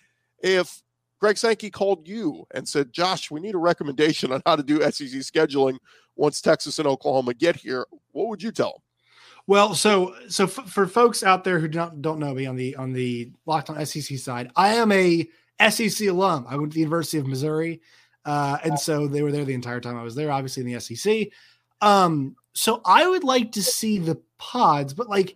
If 0.44 0.84
Greg 1.20 1.36
Sankey 1.36 1.72
called 1.72 2.08
you 2.08 2.46
and 2.54 2.70
said, 2.70 2.94
"Josh, 2.94 3.32
we 3.32 3.40
need 3.40 3.56
a 3.56 3.58
recommendation 3.60 4.32
on 4.32 4.44
how 4.46 4.56
to 4.56 4.64
do 4.64 4.84
SEC 4.84 5.20
scheduling 5.22 5.80
once 6.16 6.42
Texas 6.42 6.78
and 6.78 6.88
Oklahoma 6.88 7.34
get 7.34 7.56
here," 7.56 7.88
what 8.12 8.28
would 8.28 8.44
you 8.44 8.52
tell 8.52 8.70
him? 8.70 8.82
Well, 9.48 9.74
so 9.74 10.14
so 10.30 10.44
f- 10.44 10.70
for 10.70 10.86
folks 10.86 11.24
out 11.24 11.44
there 11.44 11.60
who 11.60 11.68
don't 11.68 12.04
don't 12.04 12.20
know 12.20 12.36
me 12.36 12.46
on 12.46 12.56
the 12.56 12.76
on 12.76 12.94
the 12.94 13.32
Locked 13.48 13.72
On 13.72 13.84
SEC 13.84 14.20
side, 14.20 14.52
I 14.56 14.76
am 14.76 14.92
a 14.92 15.28
SEC 15.69 16.08
alum. 16.08 16.45
I 16.47 16.56
went 16.56 16.71
to 16.71 16.76
the 16.76 16.82
University 16.82 17.17
of 17.17 17.28
Missouri. 17.28 17.82
Uh, 18.26 18.58
and 18.63 18.80
so 18.80 19.08
they 19.08 19.21
were 19.21 19.32
there 19.32 19.45
the 19.45 19.54
entire 19.54 19.80
time 19.80 19.97
I 19.97 20.04
was 20.04 20.15
there, 20.15 20.32
obviously 20.32 20.62
in 20.62 20.71
the 20.71 20.80
SEC. 20.80 21.28
Um, 21.82 22.36
so 22.54 22.82
I 22.86 23.08
would 23.08 23.23
like 23.23 23.52
to 23.54 23.63
see 23.63 23.97
the 23.97 24.21
pods, 24.38 24.93
but 24.93 25.10
like 25.10 25.36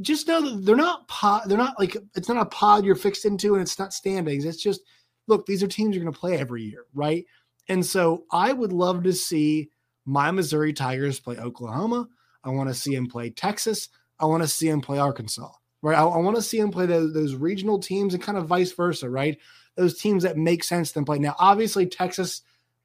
just 0.00 0.26
know 0.26 0.40
that 0.40 0.64
they're 0.64 0.76
not 0.76 1.06
pod, 1.08 1.42
they're 1.46 1.58
not 1.58 1.78
like 1.78 1.96
it's 2.14 2.28
not 2.28 2.40
a 2.40 2.46
pod 2.46 2.84
you're 2.84 2.94
fixed 2.94 3.24
into 3.24 3.54
and 3.54 3.62
it's 3.62 3.78
not 3.78 3.92
standings. 3.92 4.44
It's 4.44 4.62
just 4.62 4.80
look, 5.26 5.46
these 5.46 5.62
are 5.62 5.68
teams 5.68 5.94
you're 5.94 6.02
going 6.02 6.12
to 6.12 6.18
play 6.18 6.38
every 6.38 6.62
year, 6.62 6.86
right? 6.94 7.24
And 7.68 7.84
so 7.84 8.24
I 8.32 8.52
would 8.52 8.72
love 8.72 9.02
to 9.04 9.12
see 9.12 9.70
my 10.06 10.30
Missouri 10.30 10.72
Tigers 10.72 11.20
play 11.20 11.36
Oklahoma. 11.36 12.08
I 12.42 12.50
want 12.50 12.70
to 12.70 12.74
see 12.74 12.94
them 12.94 13.06
play 13.06 13.30
Texas. 13.30 13.90
I 14.18 14.24
want 14.24 14.42
to 14.42 14.48
see 14.48 14.70
them 14.70 14.80
play 14.80 14.98
Arkansas, 14.98 15.50
right? 15.82 15.96
I, 15.96 16.02
I 16.02 16.18
want 16.18 16.36
to 16.36 16.42
see 16.42 16.60
them 16.60 16.70
play 16.70 16.86
those, 16.86 17.12
those 17.12 17.34
regional 17.34 17.78
teams 17.78 18.14
and 18.14 18.22
kind 18.22 18.38
of 18.38 18.46
vice 18.46 18.72
versa, 18.72 19.08
right? 19.08 19.38
Those 19.76 19.98
teams 19.98 20.22
that 20.24 20.36
make 20.36 20.64
sense 20.64 20.92
to 20.92 21.04
play. 21.04 21.18
Now, 21.18 21.36
obviously, 21.38 21.86
Texas, 21.86 22.42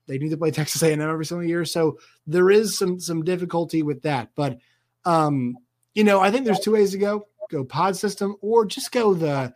they 0.08 0.18
need 0.18 0.30
to 0.30 0.38
play 0.38 0.52
Texas 0.52 0.84
A&M 0.84 1.02
every 1.02 1.26
single 1.26 1.48
year, 1.48 1.66
so 1.66 1.98
there 2.28 2.50
is 2.50 2.78
some 2.78 3.00
some 3.00 3.24
difficulty 3.24 3.84
with 3.84 4.02
that. 4.04 4.30
But 4.36 4.60
um, 5.06 5.58
you 5.94 6.04
know, 6.04 6.20
I 6.20 6.32
think 6.32 6.46
there's 6.46 6.60
two 6.60 6.74
ways 6.74 6.92
to 6.92 6.98
go: 6.98 7.28
go 7.50 7.64
pod 7.64 7.96
system 7.96 8.36
or 8.42 8.66
just 8.66 8.92
go 8.92 9.14
the 9.14 9.54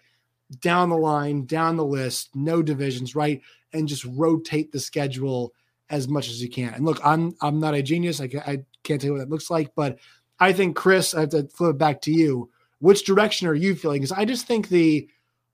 down 0.60 0.90
the 0.90 0.98
line, 0.98 1.46
down 1.46 1.76
the 1.76 1.86
list, 1.86 2.30
no 2.34 2.62
divisions, 2.62 3.16
right? 3.16 3.42
And 3.74 3.88
just 3.88 4.06
rotate 4.06 4.72
the 4.72 4.80
schedule 4.80 5.54
as 5.90 6.08
much 6.08 6.30
as 6.30 6.42
you 6.42 6.50
can. 6.50 6.74
And 6.74 6.86
look, 6.86 7.00
I'm 7.04 7.36
I'm 7.42 7.60
not 7.60 7.76
a 7.76 7.82
genius. 7.82 8.22
I, 8.22 8.30
I 8.46 8.64
can't 8.84 9.02
tell 9.02 9.10
you 9.10 9.14
what 9.14 9.20
that 9.20 9.30
looks 9.30 9.50
like, 9.50 9.74
but 9.76 10.00
I 10.40 10.54
think 10.54 10.76
Chris, 10.76 11.14
I 11.14 11.22
have 11.22 11.30
to 11.30 11.48
flip 11.48 11.72
it 11.72 11.78
back 11.78 12.02
to 12.02 12.12
you. 12.12 12.50
Which 12.80 13.06
direction 13.06 13.48
are 13.48 13.56
you 13.56 13.76
feeling? 13.76 14.02
Because 14.02 14.12
I 14.12 14.26
just 14.26 14.46
think 14.46 14.70
the, 14.70 15.08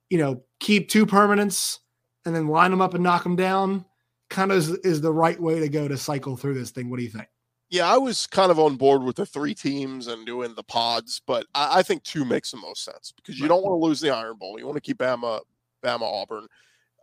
you 0.09 0.17
know, 0.17 0.43
keep 0.59 0.89
two 0.89 1.05
permanents 1.05 1.79
and 2.25 2.35
then 2.35 2.47
line 2.47 2.71
them 2.71 2.81
up 2.81 2.93
and 2.93 3.03
knock 3.03 3.23
them 3.23 3.35
down 3.35 3.85
kind 4.29 4.51
of 4.51 4.57
is, 4.57 4.69
is 4.79 5.01
the 5.01 5.13
right 5.13 5.39
way 5.39 5.59
to 5.59 5.69
go 5.69 5.87
to 5.87 5.97
cycle 5.97 6.35
through 6.35 6.55
this 6.55 6.71
thing. 6.71 6.89
What 6.89 6.97
do 6.97 7.03
you 7.03 7.09
think? 7.09 7.27
Yeah, 7.69 7.91
I 7.91 7.97
was 7.97 8.27
kind 8.27 8.51
of 8.51 8.59
on 8.59 8.75
board 8.75 9.03
with 9.03 9.15
the 9.15 9.25
three 9.25 9.55
teams 9.55 10.07
and 10.07 10.25
doing 10.25 10.53
the 10.55 10.63
pods, 10.63 11.21
but 11.25 11.47
I, 11.55 11.79
I 11.79 11.83
think 11.83 12.03
two 12.03 12.25
makes 12.25 12.51
the 12.51 12.57
most 12.57 12.83
sense 12.83 13.11
because 13.15 13.39
you 13.39 13.47
don't 13.47 13.63
want 13.63 13.71
to 13.71 13.83
lose 13.83 13.99
the 13.99 14.11
Iron 14.11 14.37
Bowl. 14.37 14.59
You 14.59 14.65
want 14.65 14.75
to 14.75 14.81
keep 14.81 14.99
Bama, 14.99 15.39
Bama 15.83 16.01
Auburn. 16.01 16.47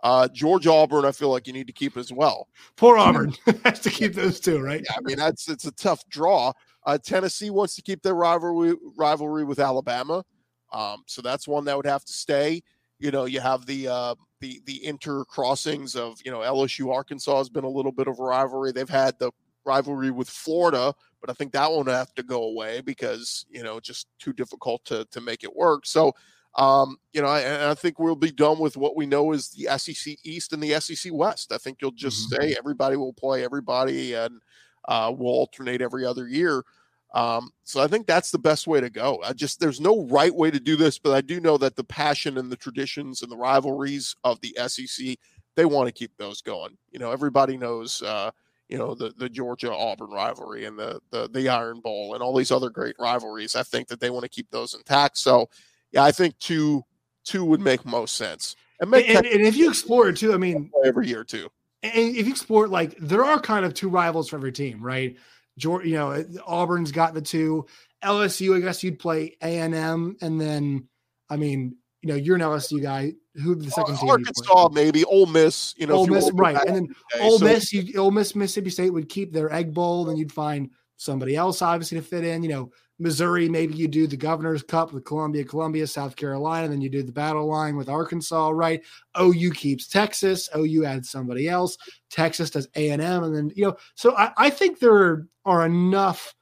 Uh, 0.03 0.29
Georgia 0.29 0.73
Auburn, 0.73 1.05
I 1.05 1.13
feel 1.13 1.31
like 1.31 1.47
you 1.47 1.53
need 1.53 1.67
to 1.67 1.73
keep 1.73 1.97
as 1.97 2.13
well. 2.13 2.49
Poor 2.77 2.97
Auburn 2.97 3.35
has 3.65 3.81
to 3.81 3.91
keep 3.91 4.15
those 4.15 4.39
two, 4.41 4.61
right? 4.61 4.83
Yeah, 4.85 4.95
I 4.97 5.01
mean 5.03 5.17
that's 5.17 5.49
it's 5.49 5.67
a 5.67 5.73
tough 5.73 6.09
draw. 6.09 6.53
Uh, 6.85 6.99
Tennessee 6.99 7.51
wants 7.51 7.75
to 7.77 7.83
keep 7.83 8.03
their 8.03 8.15
rivalry 8.15 8.75
rivalry 8.97 9.45
with 9.45 9.59
Alabama, 9.59 10.25
um, 10.73 11.03
so 11.07 11.21
that's 11.23 11.47
one 11.47 11.65
that 11.67 11.77
would 11.77 11.87
have 11.87 12.05
to 12.05 12.13
stay. 12.13 12.63
You 12.99 13.11
know, 13.11 13.25
you 13.25 13.41
have 13.41 13.67
the 13.67 13.89
uh, 13.89 14.15
the 14.41 14.61
the 14.65 14.85
inter 14.85 15.25
crossings 15.25 15.95
of 15.97 16.19
you 16.25 16.31
know 16.31 16.39
LSU 16.39 16.93
Arkansas 16.93 17.37
has 17.39 17.49
been 17.49 17.65
a 17.65 17.69
little 17.69 17.93
bit 17.93 18.09
of 18.09 18.19
a 18.19 18.23
rivalry. 18.23 18.73
They've 18.73 18.89
had 18.89 19.19
the 19.19 19.31
rivalry 19.65 20.11
with 20.11 20.29
Florida, 20.29 20.95
but 21.21 21.31
I 21.31 21.35
think 21.35 21.53
that 21.53 21.71
one 21.71 21.87
have 21.87 22.15
to 22.15 22.23
go 22.23 22.45
away 22.45 22.81
because 22.81 23.47
you 23.51 23.63
know 23.63 23.81
just 23.81 24.09
too 24.19 24.33
difficult 24.33 24.85
to 24.87 25.05
to 25.11 25.21
make 25.21 25.45
it 25.45 25.55
work. 25.55 25.87
So 25.87 26.15
um, 26.57 26.97
you 27.13 27.23
know, 27.23 27.29
I, 27.29 27.71
I, 27.71 27.75
think 27.75 27.99
we'll 27.99 28.17
be 28.17 28.33
done 28.33 28.59
with 28.59 28.77
what 28.77 28.97
we 28.97 29.07
know 29.07 29.33
is 29.33 29.51
the 29.51 29.79
SEC 29.79 30.17
East 30.25 30.53
and 30.53 30.61
the 30.61 30.81
SEC 30.81 31.13
West. 31.13 31.53
I 31.53 31.59
think 31.59 31.79
you'll 31.81 31.93
just 31.93 32.31
mm-hmm. 32.31 32.43
say 32.43 32.57
everybody 32.59 32.97
will 32.97 33.13
play 33.13 33.45
everybody 33.45 34.15
and 34.15 34.41
uh, 34.87 35.13
we'll 35.17 35.33
alternate 35.33 35.83
every 35.83 36.05
other 36.05 36.29
year. 36.29 36.65
Um, 37.13 37.51
so 37.65 37.81
I 37.81 37.89
think 37.89 38.07
that's 38.07 38.31
the 38.31 38.39
best 38.39 38.67
way 38.67 38.81
to 38.81 38.91
go. 38.91 39.21
I 39.25 39.33
just 39.33 39.59
there's 39.59 39.81
no 39.81 40.05
right 40.07 40.35
way 40.35 40.51
to 40.51 40.61
do 40.61 40.77
this, 40.77 40.99
but 40.99 41.13
I 41.13 41.21
do 41.21 41.41
know 41.41 41.59
that 41.59 41.77
the 41.77 41.85
passion 41.85 42.39
and 42.39 42.51
the 42.51 42.57
traditions 42.57 43.23
and 43.23 43.31
the 43.31 43.37
rivalries 43.37 44.15
of 44.23 44.41
the 44.41 44.57
SEC, 44.69 45.17
they 45.57 45.65
want 45.65 45.89
to 45.89 45.93
keep 45.93 46.17
those 46.17 46.41
going. 46.41 46.77
You 46.93 47.01
know, 47.01 47.11
everybody 47.11 47.57
knows 47.57 48.01
uh, 48.03 48.31
you 48.69 48.79
know 48.79 48.95
the 48.95 49.13
the 49.19 49.29
Georgia 49.29 49.73
Auburn 49.73 50.11
rivalry 50.11 50.67
and 50.67 50.79
the 50.79 51.01
the 51.11 51.29
the 51.29 51.49
Iron 51.49 51.81
Bowl 51.81 52.15
and 52.15 52.23
all 52.23 52.37
these 52.37 52.53
other 52.53 52.71
great 52.71 52.95
rivalries. 52.99 53.57
I 53.57 53.65
think 53.65 53.89
that 53.89 53.99
they 53.99 54.11
want 54.11 54.23
to 54.23 54.29
keep 54.29 54.49
those 54.51 54.75
intact. 54.75 55.19
So 55.19 55.49
yeah, 55.91 56.05
I 56.05 56.13
think 56.13 56.39
two 56.39 56.85
two 57.25 57.45
would 57.45 57.61
make 57.61 57.85
most 57.85 58.15
sense. 58.15 58.55
And, 58.81 58.95
and, 58.95 59.05
and, 59.05 59.27
and 59.27 59.43
if 59.43 59.57
you 59.57 59.69
explore 59.69 60.09
it 60.09 60.17
too, 60.17 60.33
I 60.33 60.39
mean, 60.39 60.71
every 60.85 61.09
year 61.09 61.25
too. 61.25 61.51
And 61.83 62.17
if 62.17 62.27
you 62.27 62.33
explore 62.33 62.69
like 62.69 62.97
there 62.99 63.25
are 63.25 63.41
kind 63.41 63.65
of 63.65 63.75
two 63.75 63.89
rivals 63.89 64.29
for 64.29 64.37
every 64.37 64.53
team, 64.53 64.83
right? 64.83 65.17
George, 65.59 65.87
you 65.87 65.95
know, 65.95 66.25
Auburn's 66.47 66.93
got 66.93 67.15
the 67.15 67.23
two. 67.23 67.67
LSU, 68.05 68.57
I 68.57 68.61
guess 68.61 68.83
you'd 68.83 68.99
play 68.99 69.37
A 69.43 69.59
and 69.59 69.75
M, 69.75 70.17
and 70.23 70.41
then, 70.41 70.89
I 71.29 71.37
mean, 71.37 71.77
you 72.03 72.09
know, 72.09 72.15
you're 72.15 72.37
an 72.37 72.43
LSU 72.43 72.83
guy. 72.83 73.13
Who 73.35 73.55
the 73.55 73.71
second 73.71 73.99
team? 73.99 74.09
Arkansas, 74.09 74.71
maybe 74.73 75.05
Ole 75.05 75.27
Miss. 75.27 75.75
You 75.77 75.87
know, 75.87 75.97
Ole 75.97 76.07
Miss, 76.07 76.31
right? 76.33 76.57
And 76.67 76.77
then 76.77 76.89
today, 77.13 77.25
Ole 77.25 77.39
so. 77.39 77.45
Miss, 77.45 77.73
you, 77.73 78.01
Ole 78.01 78.11
Miss, 78.11 78.35
Mississippi 78.35 78.71
State 78.71 78.91
would 78.91 79.09
keep 79.09 79.33
their 79.33 79.53
egg 79.53 79.75
bowl, 79.75 80.09
and 80.09 80.19
you'd 80.19 80.33
find 80.33 80.71
somebody 81.01 81.35
else 81.35 81.63
obviously 81.63 81.99
to 81.99 82.05
fit 82.05 82.25
in. 82.25 82.43
You 82.43 82.51
know, 82.51 82.73
Missouri, 82.99 83.49
maybe 83.49 83.75
you 83.75 83.89
do 83.89 84.07
the 84.07 84.19
Governor's 84.19 84.63
Cup 84.63 84.93
with 84.93 85.07
Columbia, 85.07 85.45
Columbia, 85.45 85.87
South 85.87 86.15
Carolina, 86.15 86.69
then 86.69 86.83
you 86.83 86.91
do 86.91 87.03
the 87.03 87.11
battle 87.11 87.47
line 87.47 87.75
with 87.75 87.89
Arkansas, 87.89 88.51
right? 88.51 88.83
OU 89.19 89.53
keeps 89.53 89.89
Texas, 89.89 90.51
OU 90.55 90.85
adds 90.85 91.11
somebody 91.11 91.49
else, 91.49 91.79
Texas 92.11 92.51
does 92.51 92.69
A 92.77 92.91
and 92.91 93.01
M, 93.01 93.25
and 93.25 93.35
then 93.35 93.51
you 93.57 93.65
know. 93.65 93.77
So 93.95 94.15
I, 94.15 94.33
I 94.37 94.51
think 94.51 94.79
there 94.79 95.27
are 95.47 95.65
enough 95.65 96.35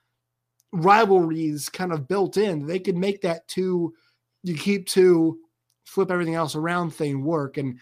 rivalries 0.72 1.68
kind 1.68 1.92
of 1.92 2.08
built 2.08 2.36
in. 2.36 2.66
They 2.66 2.80
could 2.80 2.96
make 2.96 3.20
that 3.22 3.46
two, 3.46 3.94
you 4.42 4.56
keep 4.56 4.88
two, 4.88 5.38
flip 5.84 6.10
everything 6.10 6.34
else 6.34 6.56
around 6.56 6.90
thing 6.90 7.22
work, 7.22 7.58
and 7.58 7.78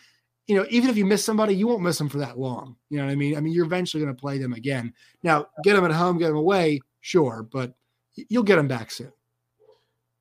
you 0.46 0.56
know, 0.56 0.66
even 0.70 0.90
if 0.90 0.96
you 0.96 1.04
miss 1.04 1.24
somebody, 1.24 1.54
you 1.54 1.66
won't 1.66 1.82
miss 1.82 1.98
them 1.98 2.08
for 2.08 2.18
that 2.18 2.38
long. 2.38 2.76
You 2.88 2.98
know 2.98 3.06
what 3.06 3.12
I 3.12 3.16
mean? 3.16 3.36
I 3.36 3.40
mean, 3.40 3.52
you're 3.52 3.66
eventually 3.66 4.02
going 4.02 4.14
to 4.14 4.20
play 4.20 4.38
them 4.38 4.52
again. 4.52 4.92
Now, 5.22 5.46
get 5.64 5.74
them 5.74 5.84
at 5.84 5.90
home, 5.90 6.18
get 6.18 6.28
them 6.28 6.36
away, 6.36 6.80
sure, 7.00 7.46
but 7.50 7.74
you'll 8.14 8.44
get 8.44 8.56
them 8.56 8.68
back 8.68 8.90
soon. 8.90 9.12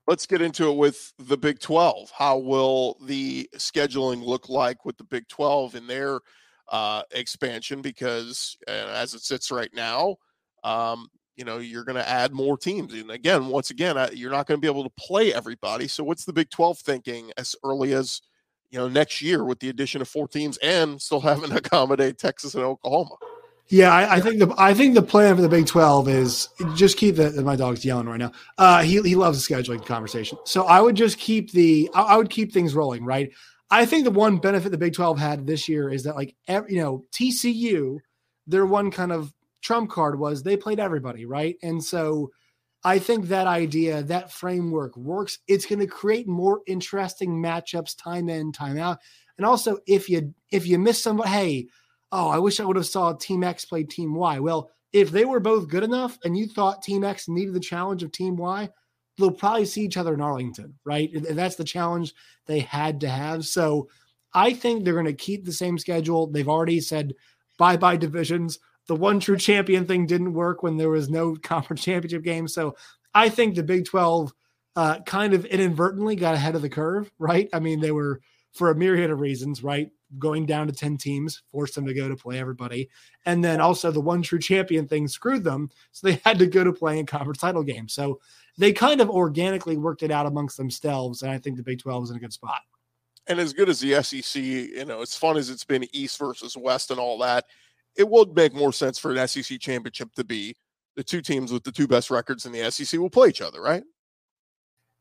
Let's 0.07 0.25
get 0.27 0.41
into 0.41 0.69
it 0.69 0.77
with 0.77 1.13
the 1.17 1.37
Big 1.37 1.59
12. 1.59 2.11
How 2.15 2.37
will 2.37 2.97
the 3.05 3.49
scheduling 3.55 4.23
look 4.23 4.49
like 4.49 4.85
with 4.85 4.97
the 4.97 5.03
Big 5.03 5.27
12 5.27 5.75
in 5.75 5.87
their 5.87 6.19
uh, 6.71 7.01
expansion? 7.11 7.81
Because 7.81 8.55
uh, 8.67 8.71
as 8.71 9.13
it 9.15 9.21
sits 9.21 9.51
right 9.51 9.73
now, 9.73 10.17
um, 10.63 11.07
you 11.35 11.43
know, 11.43 11.57
you're 11.57 11.83
going 11.83 11.97
to 11.97 12.07
add 12.07 12.33
more 12.33 12.57
teams. 12.57 12.93
And 12.93 13.11
again, 13.11 13.47
once 13.47 13.71
again, 13.71 13.97
uh, 13.97 14.09
you're 14.13 14.31
not 14.31 14.47
going 14.47 14.57
to 14.57 14.61
be 14.61 14.71
able 14.71 14.83
to 14.83 14.93
play 14.97 15.33
everybody. 15.33 15.87
So, 15.87 16.03
what's 16.03 16.25
the 16.25 16.33
Big 16.33 16.49
12 16.49 16.79
thinking 16.79 17.31
as 17.37 17.55
early 17.63 17.93
as, 17.93 18.21
you 18.75 18.81
know, 18.81 18.89
next 18.89 19.21
year 19.21 19.45
with 19.45 19.59
the 19.59 19.69
addition 19.69 20.01
of 20.01 20.09
four 20.09 20.27
teams 20.27 20.57
and 20.57 21.01
still 21.01 21.21
having 21.21 21.49
to 21.49 21.55
accommodate 21.55 22.17
Texas 22.17 22.55
and 22.55 22.63
Oklahoma? 22.65 23.15
Yeah, 23.69 23.93
I, 23.93 24.15
I, 24.15 24.19
think 24.19 24.39
the 24.39 24.53
I 24.57 24.73
think 24.73 24.95
the 24.95 25.01
plan 25.01 25.37
for 25.37 25.41
the 25.41 25.47
Big 25.47 25.65
Twelve 25.65 26.09
is 26.09 26.49
just 26.75 26.97
keep 26.97 27.15
the 27.15 27.31
my 27.41 27.55
dog's 27.55 27.85
yelling 27.85 28.07
right 28.07 28.19
now. 28.19 28.33
Uh, 28.57 28.83
he 28.83 29.01
he 29.01 29.15
loves 29.15 29.47
the 29.47 29.55
scheduling 29.55 29.83
conversation, 29.83 30.37
so 30.43 30.65
I 30.65 30.81
would 30.81 30.95
just 30.95 31.17
keep 31.17 31.51
the 31.51 31.89
I, 31.95 32.01
I 32.01 32.17
would 32.17 32.29
keep 32.29 32.51
things 32.51 32.75
rolling. 32.75 33.05
Right. 33.05 33.31
I 33.71 33.85
think 33.85 34.03
the 34.03 34.11
one 34.11 34.37
benefit 34.37 34.69
the 34.69 34.77
Big 34.77 34.93
Twelve 34.93 35.17
had 35.17 35.47
this 35.47 35.69
year 35.69 35.89
is 35.89 36.03
that 36.03 36.15
like 36.15 36.35
every, 36.47 36.73
you 36.73 36.81
know 36.81 37.05
TCU, 37.11 37.99
their 38.45 38.65
one 38.65 38.91
kind 38.91 39.13
of 39.13 39.33
trump 39.61 39.89
card 39.89 40.19
was 40.19 40.43
they 40.43 40.57
played 40.57 40.81
everybody 40.81 41.25
right, 41.25 41.55
and 41.63 41.81
so 41.81 42.29
I 42.85 42.99
think 42.99 43.27
that 43.27 43.47
idea 43.47 44.03
that 44.03 44.31
framework 44.31 44.95
works. 44.95 45.39
It's 45.47 45.65
going 45.65 45.79
to 45.79 45.87
create 45.87 46.27
more 46.27 46.61
interesting 46.67 47.31
matchups 47.31 48.01
time 48.01 48.29
in 48.29 48.53
time 48.53 48.77
out, 48.77 48.99
and 49.37 49.45
also 49.45 49.79
if 49.87 50.07
you 50.07 50.33
if 50.51 50.65
you 50.65 50.79
miss 50.79 51.01
somebody, 51.01 51.29
hey 51.29 51.67
oh, 52.11 52.29
I 52.29 52.39
wish 52.39 52.59
I 52.59 52.65
would 52.65 52.77
have 52.77 52.85
saw 52.85 53.13
Team 53.13 53.43
X 53.43 53.65
play 53.65 53.83
Team 53.83 54.15
Y. 54.15 54.39
Well, 54.39 54.71
if 54.93 55.11
they 55.11 55.25
were 55.25 55.41
both 55.41 55.67
good 55.67 55.83
enough 55.83 56.17
and 56.23 56.37
you 56.37 56.47
thought 56.47 56.81
Team 56.81 57.03
X 57.03 57.27
needed 57.27 57.53
the 57.53 57.59
challenge 57.59 58.03
of 58.03 58.11
Team 58.11 58.37
Y, 58.37 58.69
they'll 59.17 59.31
probably 59.31 59.65
see 59.65 59.81
each 59.81 59.97
other 59.97 60.13
in 60.13 60.21
Arlington, 60.21 60.73
right? 60.85 61.11
And 61.13 61.25
That's 61.25 61.55
the 61.57 61.65
challenge 61.65 62.13
they 62.45 62.59
had 62.59 63.01
to 63.01 63.09
have. 63.09 63.45
So 63.45 63.89
I 64.33 64.53
think 64.53 64.83
they're 64.83 64.93
going 64.93 65.05
to 65.05 65.13
keep 65.13 65.43
the 65.43 65.51
same 65.51 65.77
schedule. 65.77 66.27
They've 66.27 66.47
already 66.47 66.79
said 66.79 67.13
bye 67.57 67.77
bye 67.77 67.97
divisions. 67.97 68.59
The 68.87 68.95
one 68.95 69.19
true 69.19 69.37
champion 69.37 69.85
thing 69.85 70.05
didn't 70.05 70.33
work 70.33 70.63
when 70.63 70.77
there 70.77 70.89
was 70.89 71.09
no 71.09 71.35
conference 71.43 71.83
championship 71.83 72.23
game. 72.23 72.47
So 72.47 72.75
I 73.13 73.29
think 73.29 73.55
the 73.55 73.63
Big 73.63 73.85
12 73.85 74.33
uh, 74.75 74.99
kind 75.01 75.33
of 75.33 75.45
inadvertently 75.45 76.15
got 76.15 76.35
ahead 76.35 76.55
of 76.55 76.61
the 76.61 76.69
curve, 76.69 77.11
right? 77.17 77.49
I 77.53 77.59
mean, 77.59 77.79
they 77.79 77.91
were 77.91 78.21
for 78.53 78.69
a 78.69 78.75
myriad 78.75 79.11
of 79.11 79.19
reasons, 79.19 79.63
right? 79.63 79.89
going 80.19 80.45
down 80.45 80.67
to 80.67 80.73
10 80.73 80.97
teams 80.97 81.41
forced 81.51 81.75
them 81.75 81.85
to 81.85 81.93
go 81.93 82.07
to 82.07 82.15
play 82.15 82.39
everybody. 82.39 82.89
And 83.25 83.43
then 83.43 83.59
also 83.59 83.91
the 83.91 84.01
one 84.01 84.21
true 84.21 84.39
champion 84.39 84.87
thing 84.87 85.07
screwed 85.07 85.43
them. 85.43 85.69
So 85.91 86.07
they 86.07 86.21
had 86.25 86.39
to 86.39 86.47
go 86.47 86.63
to 86.63 86.73
play 86.73 86.99
in 86.99 87.05
conference 87.05 87.39
title 87.39 87.63
games. 87.63 87.93
So 87.93 88.19
they 88.57 88.71
kind 88.71 89.01
of 89.01 89.09
organically 89.09 89.77
worked 89.77 90.03
it 90.03 90.11
out 90.11 90.25
amongst 90.25 90.57
themselves. 90.57 91.21
And 91.21 91.31
I 91.31 91.37
think 91.37 91.57
the 91.57 91.63
Big 91.63 91.79
12 91.79 92.05
is 92.05 92.09
in 92.11 92.17
a 92.17 92.19
good 92.19 92.33
spot. 92.33 92.61
And 93.27 93.39
as 93.39 93.53
good 93.53 93.69
as 93.69 93.79
the 93.79 94.01
SEC, 94.03 94.41
you 94.41 94.85
know, 94.85 95.01
as 95.01 95.15
fun 95.15 95.35
as 95.35 95.49
it's 95.49 95.63
been 95.63 95.87
East 95.91 96.19
versus 96.19 96.55
West 96.55 96.91
and 96.91 96.99
all 96.99 97.17
that, 97.19 97.45
it 97.97 98.09
would 98.09 98.35
make 98.35 98.53
more 98.53 98.73
sense 98.73 98.99
for 98.99 99.13
an 99.13 99.27
SEC 99.27 99.59
championship 99.59 100.13
to 100.15 100.23
be 100.23 100.55
the 100.95 101.03
two 101.03 101.21
teams 101.21 101.51
with 101.51 101.63
the 101.63 101.71
two 101.71 101.87
best 101.87 102.09
records 102.09 102.45
in 102.45 102.51
the 102.51 102.69
SEC 102.71 102.99
will 102.99 103.09
play 103.09 103.29
each 103.29 103.41
other, 103.41 103.61
right? 103.61 103.83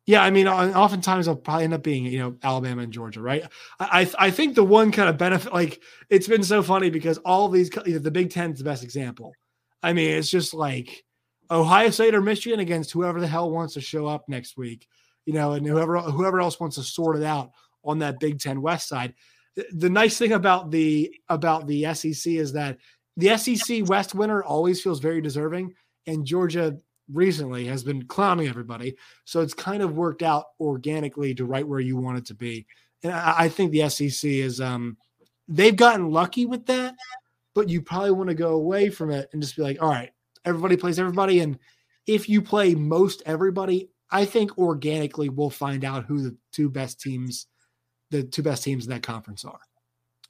Yeah, 0.07 0.23
I 0.23 0.31
mean, 0.31 0.47
oftentimes 0.47 1.27
it'll 1.27 1.41
probably 1.41 1.65
end 1.65 1.73
up 1.73 1.83
being 1.83 2.05
you 2.05 2.19
know 2.19 2.37
Alabama 2.43 2.83
and 2.83 2.93
Georgia, 2.93 3.23
right? 3.23 3.45
I 3.81 4.11
I 4.19 4.31
think 4.31 4.55
the 4.55 4.65
one 4.65 4.93
kind 4.93 5.09
of 5.09 5.17
benefit, 5.17 5.53
like 5.53 5.83
it's 6.11 6.29
been 6.29 6.43
so 6.43 6.63
funny 6.63 6.91
because 6.91 7.17
all 7.19 7.49
these 7.49 7.71
you 7.87 7.95
know, 7.95 7.99
the 7.99 8.11
Big 8.11 8.31
Ten 8.31 8.53
is 8.53 8.59
the 8.59 8.65
best 8.65 8.85
example. 8.85 9.33
I 9.83 9.95
mean, 9.95 10.11
it's 10.11 10.31
just 10.31 10.53
like 10.53 11.05
Ohio 11.51 11.89
State 11.89 12.15
or 12.15 12.21
Michigan 12.21 12.61
against 12.61 12.93
whoever 12.93 13.19
the 13.19 13.27
hell 13.27 13.51
wants 13.51 13.75
to 13.75 13.81
show 13.81 14.07
up 14.07 14.29
next 14.29 14.59
week, 14.59 14.87
you 15.25 15.33
know, 15.33 15.53
and 15.53 15.67
whoever 15.67 15.99
whoever 15.99 16.39
else 16.41 16.61
wants 16.61 16.77
to 16.77 16.83
sort 16.83 17.17
it 17.17 17.23
out 17.23 17.53
on 17.83 18.01
that 18.01 18.21
Big 18.21 18.39
Ten 18.39 18.61
West 18.61 18.89
side. 18.89 19.15
The 19.73 19.90
nice 19.90 20.19
thing 20.19 20.33
about 20.33 20.71
the 20.71 21.14
about 21.29 21.67
the 21.67 21.95
SEC 21.95 22.33
is 22.33 22.53
that 22.53 22.79
the 23.17 23.37
SEC 23.37 23.88
West 23.88 24.14
winner 24.14 24.43
always 24.43 24.83
feels 24.83 25.01
very 25.01 25.21
deserving, 25.21 25.75
and 26.07 26.27
Georgia 26.27 26.77
recently 27.12 27.67
has 27.67 27.85
been 27.85 28.07
clowning 28.07 28.49
everybody. 28.49 28.97
So 29.25 29.40
it's 29.40 29.55
kind 29.55 29.83
of 29.83 29.97
worked 29.97 30.23
out 30.23 30.47
organically 30.59 31.35
to 31.35 31.45
right 31.45 31.67
where 31.67 31.81
you 31.81 31.97
want 31.97 32.19
it 32.19 32.27
to 32.27 32.35
be. 32.35 32.67
And 33.03 33.12
I, 33.12 33.35
I 33.37 33.49
think 33.49 33.71
the 33.71 33.88
SEC 33.88 34.29
is 34.29 34.61
um 34.61 34.97
they've 35.49 35.77
gotten 35.77 36.11
lucky 36.11 36.47
with 36.47 36.67
that, 36.67 36.95
but 37.55 37.69
you 37.69 37.83
probably 37.83 38.12
want 38.12 38.31
to 38.31 38.35
go 38.35 38.55
away 38.55 38.90
from 38.90 39.11
it 39.11 39.29
and 39.33 39.43
just 39.43 39.57
be 39.57 39.62
like, 39.62 39.81
all 39.83 39.90
right, 39.90 40.11
everybody 40.45 40.77
plays 40.77 40.99
everybody. 40.99 41.40
And 41.40 41.59
if 42.07 42.29
you 42.29 42.43
play 42.43 42.75
most 42.75 43.23
everybody, 43.27 43.90
I 44.11 44.25
think 44.25 44.59
organically 44.59 45.29
we'll 45.29 45.51
find 45.51 45.85
out 45.85 46.05
who 46.05 46.21
the 46.21 46.37
two 46.53 46.69
best 46.69 47.01
teams, 47.01 47.47
the 48.14 48.22
two 48.22 48.42
best 48.42 48.62
teams 48.62 48.85
in 48.85 48.90
that 48.90 49.03
conference 49.03 49.44
are. 49.44 49.59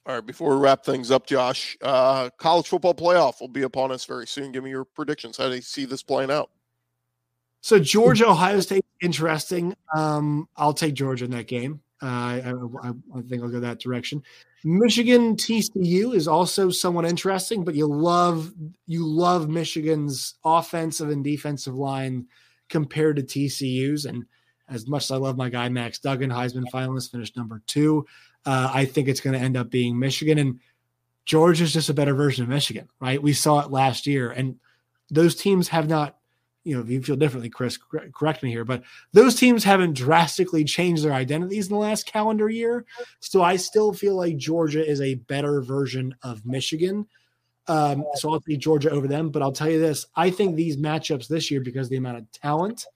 All 0.07 0.15
right, 0.15 0.25
before 0.25 0.55
we 0.55 0.61
wrap 0.61 0.85
things 0.85 1.09
up, 1.09 1.25
Josh, 1.25 1.77
uh, 1.81 2.29
college 2.37 2.67
football 2.67 2.93
playoff 2.93 3.41
will 3.41 3.47
be 3.47 3.63
upon 3.63 3.91
us 3.91 4.05
very 4.05 4.27
soon. 4.27 4.51
Give 4.51 4.63
me 4.63 4.69
your 4.69 4.85
predictions. 4.85 5.37
How 5.37 5.49
do 5.49 5.55
you 5.55 5.61
see 5.61 5.85
this 5.85 6.03
playing 6.03 6.31
out? 6.31 6.51
So 7.61 7.79
Georgia, 7.79 8.27
Ohio 8.27 8.59
State, 8.59 8.85
interesting. 9.01 9.75
Um, 9.95 10.47
I'll 10.55 10.73
take 10.73 10.93
Georgia 10.93 11.25
in 11.25 11.31
that 11.31 11.47
game. 11.47 11.81
Uh, 12.03 12.05
I, 12.05 12.53
I, 12.83 12.89
I, 13.15 13.21
think 13.21 13.41
I'll 13.41 13.49
go 13.49 13.59
that 13.61 13.79
direction. 13.79 14.21
Michigan 14.63 15.35
TCU 15.35 16.13
is 16.13 16.27
also 16.27 16.69
somewhat 16.69 17.05
interesting, 17.05 17.63
but 17.63 17.73
you 17.73 17.87
love 17.87 18.53
you 18.85 19.07
love 19.07 19.49
Michigan's 19.49 20.35
offensive 20.43 21.09
and 21.09 21.23
defensive 21.23 21.73
line 21.73 22.27
compared 22.69 23.15
to 23.15 23.23
TCU's. 23.23 24.05
And 24.05 24.25
as 24.69 24.87
much 24.87 25.03
as 25.03 25.11
I 25.11 25.17
love 25.17 25.37
my 25.37 25.49
guy 25.49 25.69
Max 25.69 25.99
Duggan, 25.99 26.29
Heisman 26.29 26.69
finalist, 26.71 27.11
finished 27.11 27.37
number 27.37 27.61
two. 27.67 28.05
Uh, 28.45 28.71
I 28.73 28.85
think 28.85 29.07
it's 29.07 29.21
going 29.21 29.37
to 29.37 29.43
end 29.43 29.57
up 29.57 29.69
being 29.69 29.97
Michigan 29.97 30.37
and 30.37 30.59
Georgia's 31.25 31.73
just 31.73 31.89
a 31.89 31.93
better 31.93 32.13
version 32.13 32.43
of 32.43 32.49
Michigan, 32.49 32.87
right? 32.99 33.21
We 33.21 33.33
saw 33.33 33.59
it 33.59 33.71
last 33.71 34.05
year, 34.05 34.31
and 34.31 34.57
those 35.09 35.35
teams 35.35 35.67
have 35.69 35.89
not. 35.89 36.17
You 36.63 36.75
know, 36.75 36.81
if 36.81 36.89
you 36.89 36.99
feel 37.03 37.15
differently, 37.15 37.49
Chris, 37.51 37.77
correct 38.11 38.41
me 38.41 38.49
here, 38.49 38.65
but 38.65 38.81
those 39.11 39.35
teams 39.35 39.63
haven't 39.63 39.93
drastically 39.93 40.63
changed 40.63 41.03
their 41.03 41.13
identities 41.13 41.67
in 41.67 41.73
the 41.73 41.79
last 41.79 42.07
calendar 42.07 42.49
year. 42.49 42.85
So 43.19 43.43
I 43.43 43.55
still 43.55 43.93
feel 43.93 44.15
like 44.15 44.37
Georgia 44.37 44.83
is 44.83 44.99
a 44.99 45.13
better 45.13 45.61
version 45.61 46.15
of 46.23 46.43
Michigan. 46.43 47.05
Um, 47.67 48.03
so 48.15 48.33
I'll 48.33 48.41
take 48.41 48.57
Georgia 48.57 48.89
over 48.89 49.07
them. 49.07 49.29
But 49.29 49.43
I'll 49.43 49.51
tell 49.51 49.69
you 49.69 49.79
this: 49.79 50.07
I 50.15 50.31
think 50.31 50.55
these 50.55 50.77
matchups 50.77 51.27
this 51.27 51.51
year, 51.51 51.61
because 51.61 51.87
the 51.87 51.97
amount 51.97 52.17
of 52.17 52.31
talent 52.31 52.87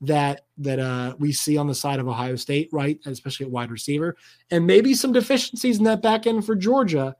that 0.00 0.42
that 0.58 0.78
uh, 0.78 1.14
we 1.18 1.32
see 1.32 1.56
on 1.56 1.66
the 1.66 1.74
side 1.74 1.98
of 1.98 2.08
Ohio 2.08 2.36
State, 2.36 2.68
right, 2.72 2.98
especially 3.06 3.46
at 3.46 3.52
wide 3.52 3.70
receiver, 3.70 4.16
and 4.50 4.66
maybe 4.66 4.94
some 4.94 5.12
deficiencies 5.12 5.78
in 5.78 5.84
that 5.84 6.02
back 6.02 6.26
end 6.26 6.44
for 6.44 6.54
Georgia. 6.54 7.16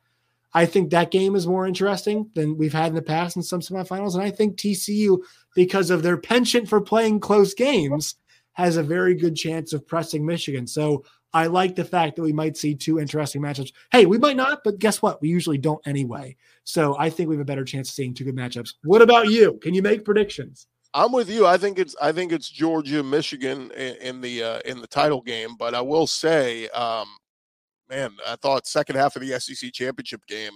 I 0.55 0.65
think 0.65 0.91
that 0.91 1.11
game 1.11 1.37
is 1.37 1.47
more 1.47 1.67
interesting 1.67 2.31
than 2.35 2.57
we've 2.57 2.73
had 2.73 2.89
in 2.89 2.95
the 2.95 3.03
past 3.03 3.37
in 3.37 3.43
some 3.43 3.61
semifinals, 3.61 4.15
and 4.15 4.23
I 4.23 4.31
think 4.31 4.57
TCU, 4.57 5.19
because 5.55 5.91
of 5.91 6.03
their 6.03 6.17
penchant 6.17 6.69
for 6.69 6.81
playing 6.81 7.21
close 7.21 7.53
games, 7.53 8.15
has 8.53 8.77
a 8.77 8.83
very 8.83 9.15
good 9.15 9.37
chance 9.37 9.73
of 9.73 9.87
pressing 9.87 10.25
Michigan. 10.25 10.67
So 10.67 11.05
I 11.33 11.47
like 11.47 11.77
the 11.77 11.85
fact 11.85 12.17
that 12.17 12.23
we 12.23 12.33
might 12.33 12.57
see 12.57 12.75
two 12.75 12.99
interesting 12.99 13.43
matchups. 13.43 13.73
Hey, 13.93 14.07
we 14.07 14.19
might 14.19 14.37
not, 14.37 14.61
but 14.65 14.79
guess 14.79 15.03
what? 15.03 15.21
We 15.21 15.29
usually 15.29 15.59
don't 15.59 15.87
anyway. 15.87 16.37
So 16.65 16.97
I 16.99 17.11
think 17.11 17.29
we 17.29 17.37
have 17.37 17.43
a 17.43 17.45
better 17.45 17.65
chance 17.65 17.91
of 17.91 17.95
seeing 17.95 18.15
two 18.15 18.25
good 18.25 18.37
matchups. 18.37 18.75
What 18.85 19.03
about 19.03 19.29
you? 19.29 19.59
Can 19.63 19.75
you 19.75 19.83
make 19.83 20.05
predictions? 20.05 20.67
I'm 20.95 21.13
with 21.13 21.29
you. 21.29 21.47
I 21.47 21.59
think 21.59 21.79
it's 21.79 21.95
I 22.01 22.13
think 22.13 22.33
it's 22.33 22.49
Georgia 22.49 23.03
Michigan 23.03 23.71
in, 23.73 24.21
the 24.21 24.43
uh, 24.43 24.61
in 24.65 24.81
the 24.81 24.87
title 24.87 25.21
game, 25.21 25.51
but 25.59 25.75
I 25.75 25.81
will 25.81 26.07
say, 26.07 26.69
um, 26.71 27.07
man, 27.91 28.13
I 28.27 28.37
thought 28.37 28.67
second 28.67 28.97
half 28.97 29.15
of 29.15 29.23
the 29.23 29.39
SEC 29.39 29.73
championship 29.73 30.23
game, 30.27 30.53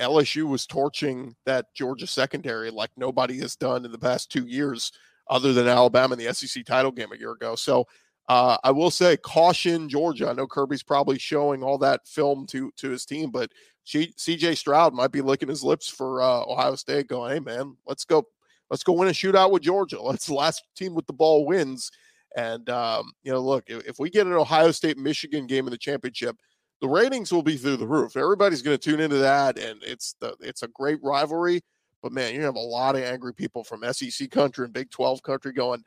LSU 0.00 0.46
was 0.46 0.66
torching 0.66 1.34
that 1.46 1.66
Georgia 1.74 2.06
secondary 2.06 2.70
like 2.70 2.90
nobody 2.96 3.38
has 3.38 3.56
done 3.56 3.84
in 3.84 3.92
the 3.92 3.98
past 3.98 4.30
two 4.30 4.46
years, 4.46 4.92
other 5.30 5.52
than 5.52 5.66
Alabama 5.66 6.14
in 6.14 6.18
the 6.18 6.34
SEC 6.34 6.64
title 6.66 6.92
game 6.92 7.12
a 7.12 7.18
year 7.18 7.32
ago. 7.32 7.54
So 7.56 7.86
uh, 8.28 8.56
I 8.64 8.70
will 8.70 8.90
say, 8.90 9.16
caution 9.18 9.88
Georgia. 9.88 10.28
I 10.28 10.32
know 10.32 10.46
Kirby's 10.46 10.82
probably 10.82 11.18
showing 11.18 11.62
all 11.62 11.78
that 11.78 12.06
film 12.06 12.46
to 12.48 12.70
to 12.76 12.90
his 12.90 13.04
team, 13.04 13.30
but 13.30 13.50
CJ 13.86 14.56
Stroud 14.56 14.94
might 14.94 15.12
be 15.12 15.20
licking 15.20 15.48
his 15.48 15.62
lips 15.62 15.88
for 15.88 16.22
uh, 16.22 16.42
Ohio 16.46 16.74
State, 16.74 17.06
going, 17.06 17.32
"Hey 17.32 17.40
man, 17.40 17.76
let's 17.86 18.04
go, 18.04 18.26
let's 18.70 18.82
go 18.82 18.92
win 18.92 19.08
a 19.08 19.12
shootout 19.12 19.50
with 19.50 19.62
Georgia. 19.62 20.00
Let's 20.02 20.26
the 20.26 20.34
last 20.34 20.64
team 20.76 20.94
with 20.94 21.06
the 21.06 21.12
ball 21.12 21.46
wins." 21.46 21.90
And 22.36 22.68
um, 22.68 23.12
you 23.22 23.32
know, 23.32 23.40
look, 23.40 23.64
if, 23.68 23.86
if 23.86 23.98
we 23.98 24.10
get 24.10 24.26
an 24.26 24.32
Ohio 24.32 24.70
State 24.70 24.98
Michigan 24.98 25.46
game 25.46 25.66
in 25.66 25.70
the 25.70 25.78
championship, 25.78 26.36
the 26.80 26.88
ratings 26.88 27.32
will 27.32 27.42
be 27.42 27.56
through 27.56 27.76
the 27.76 27.86
roof. 27.86 28.16
Everybody's 28.16 28.62
going 28.62 28.76
to 28.76 28.90
tune 28.90 29.00
into 29.00 29.16
that, 29.18 29.58
and 29.58 29.82
it's 29.82 30.14
the 30.20 30.36
it's 30.40 30.62
a 30.62 30.68
great 30.68 30.98
rivalry. 31.02 31.62
But 32.02 32.12
man, 32.12 32.34
you 32.34 32.42
have 32.42 32.56
a 32.56 32.60
lot 32.60 32.96
of 32.96 33.02
angry 33.02 33.32
people 33.32 33.64
from 33.64 33.84
SEC 33.92 34.30
country 34.30 34.64
and 34.64 34.74
Big 34.74 34.90
Twelve 34.90 35.22
country 35.22 35.52
going 35.52 35.82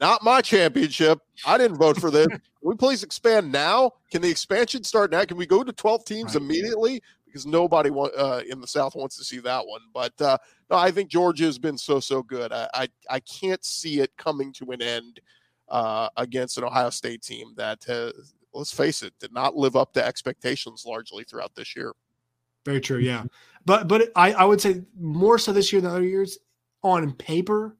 not 0.00 0.24
my 0.24 0.40
championship. 0.40 1.20
I 1.46 1.58
didn't 1.58 1.76
vote 1.76 2.00
for 2.00 2.10
this. 2.10 2.26
Can 2.28 2.40
we 2.62 2.74
please 2.74 3.02
expand 3.02 3.52
now? 3.52 3.92
Can 4.10 4.22
the 4.22 4.30
expansion 4.30 4.82
start 4.82 5.10
now? 5.10 5.24
Can 5.24 5.36
we 5.36 5.46
go 5.46 5.62
to 5.62 5.72
12 5.72 6.04
teams 6.04 6.34
right. 6.34 6.42
immediately? 6.42 7.02
Because 7.30 7.46
nobody 7.46 7.90
want, 7.90 8.12
uh, 8.16 8.42
in 8.48 8.60
the 8.60 8.66
South 8.66 8.94
wants 8.94 9.16
to 9.16 9.24
see 9.24 9.38
that 9.40 9.66
one. 9.66 9.82
But 9.94 10.20
uh, 10.20 10.38
no, 10.70 10.76
I 10.76 10.90
think 10.90 11.10
Georgia 11.10 11.44
has 11.44 11.58
been 11.58 11.78
so, 11.78 12.00
so 12.00 12.22
good. 12.22 12.52
I, 12.52 12.68
I, 12.74 12.88
I 13.08 13.20
can't 13.20 13.64
see 13.64 14.00
it 14.00 14.16
coming 14.16 14.52
to 14.54 14.72
an 14.72 14.82
end 14.82 15.20
uh, 15.68 16.08
against 16.16 16.58
an 16.58 16.64
Ohio 16.64 16.90
State 16.90 17.22
team 17.22 17.54
that, 17.56 17.84
has, 17.84 18.12
let's 18.52 18.72
face 18.72 19.02
it, 19.02 19.14
did 19.20 19.32
not 19.32 19.56
live 19.56 19.76
up 19.76 19.92
to 19.94 20.04
expectations 20.04 20.84
largely 20.86 21.24
throughout 21.24 21.54
this 21.54 21.76
year. 21.76 21.92
Very 22.64 22.80
true. 22.80 22.98
Yeah. 22.98 23.24
But, 23.64 23.88
but 23.88 24.10
I, 24.16 24.32
I 24.32 24.44
would 24.44 24.60
say 24.60 24.82
more 24.98 25.38
so 25.38 25.52
this 25.52 25.72
year 25.72 25.80
than 25.80 25.90
other 25.90 26.04
years 26.04 26.38
on 26.82 27.12
paper 27.12 27.76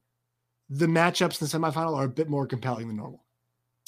the 0.71 0.87
matchups 0.87 1.43
in 1.43 1.49
the 1.49 1.69
semifinal 1.69 1.97
are 1.97 2.05
a 2.05 2.09
bit 2.09 2.29
more 2.29 2.47
compelling 2.47 2.87
than 2.87 2.97
normal. 2.97 3.25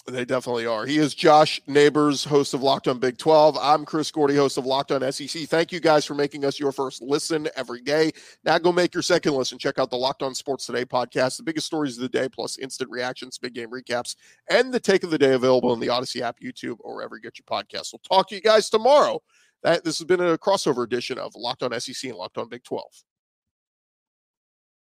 They 0.07 0.25
definitely 0.25 0.67
are. 0.67 0.85
He 0.85 0.99
is 0.99 1.15
Josh 1.15 1.61
Neighbors, 1.69 2.25
host 2.25 2.55
of 2.55 2.63
Locked 2.63 2.89
On 2.89 2.99
Big 2.99 3.19
12. 3.19 3.57
I'm 3.61 3.85
Chris 3.85 4.11
Gordy, 4.11 4.35
host 4.35 4.59
of 4.59 4.67
Locked 4.67 4.91
On 4.91 5.13
SEC. 5.13 5.43
Thank 5.49 5.71
you 5.71 5.79
guys 5.79 6.05
for 6.05 6.15
making 6.15 6.45
us 6.45 6.59
your 6.59 6.73
first 6.73 7.01
listen 7.01 7.49
every 7.55 7.81
day. 7.83 8.11
Now 8.45 8.59
go 8.59 8.73
make 8.73 8.95
your 8.95 9.03
second 9.03 9.35
listen. 9.35 9.59
Check 9.59 9.79
out 9.79 9.91
the 9.91 9.97
Locked 9.97 10.25
On 10.25 10.35
Sports 10.35 10.67
Today 10.67 10.85
podcast, 10.85 11.37
the 11.37 11.45
biggest 11.45 11.67
stories 11.67 11.97
of 11.99 12.03
the 12.03 12.09
day, 12.09 12.29
plus 12.29 12.59
instant 12.59 12.91
reactions, 12.91 13.39
big 13.39 13.55
game 13.55 13.71
recaps, 13.71 14.17
and 14.51 14.75
the 14.75 14.81
take 14.81 15.05
of 15.05 15.11
the 15.11 15.19
day 15.19 15.35
available 15.35 15.73
in 15.73 15.79
the 15.79 15.89
Odyssey 15.89 16.21
app, 16.21 16.41
YouTube, 16.41 16.79
or 16.81 16.97
wherever 16.97 17.15
you 17.15 17.23
get 17.23 17.39
your 17.39 17.45
podcasts. 17.45 17.93
We'll 17.93 18.01
talk 18.01 18.29
to 18.31 18.35
you 18.35 18.41
guys 18.41 18.69
tomorrow. 18.71 19.23
That 19.63 19.85
this 19.85 19.99
has 19.99 20.07
been 20.07 20.21
a 20.21 20.37
crossover 20.37 20.83
edition 20.83 21.17
of 21.17 21.37
Locked 21.37 21.63
On 21.63 21.81
SEC 21.81 22.11
and 22.11 22.19
Locked 22.19 22.39
On 22.39 22.49
Big 22.49 22.65
12. 22.65 22.85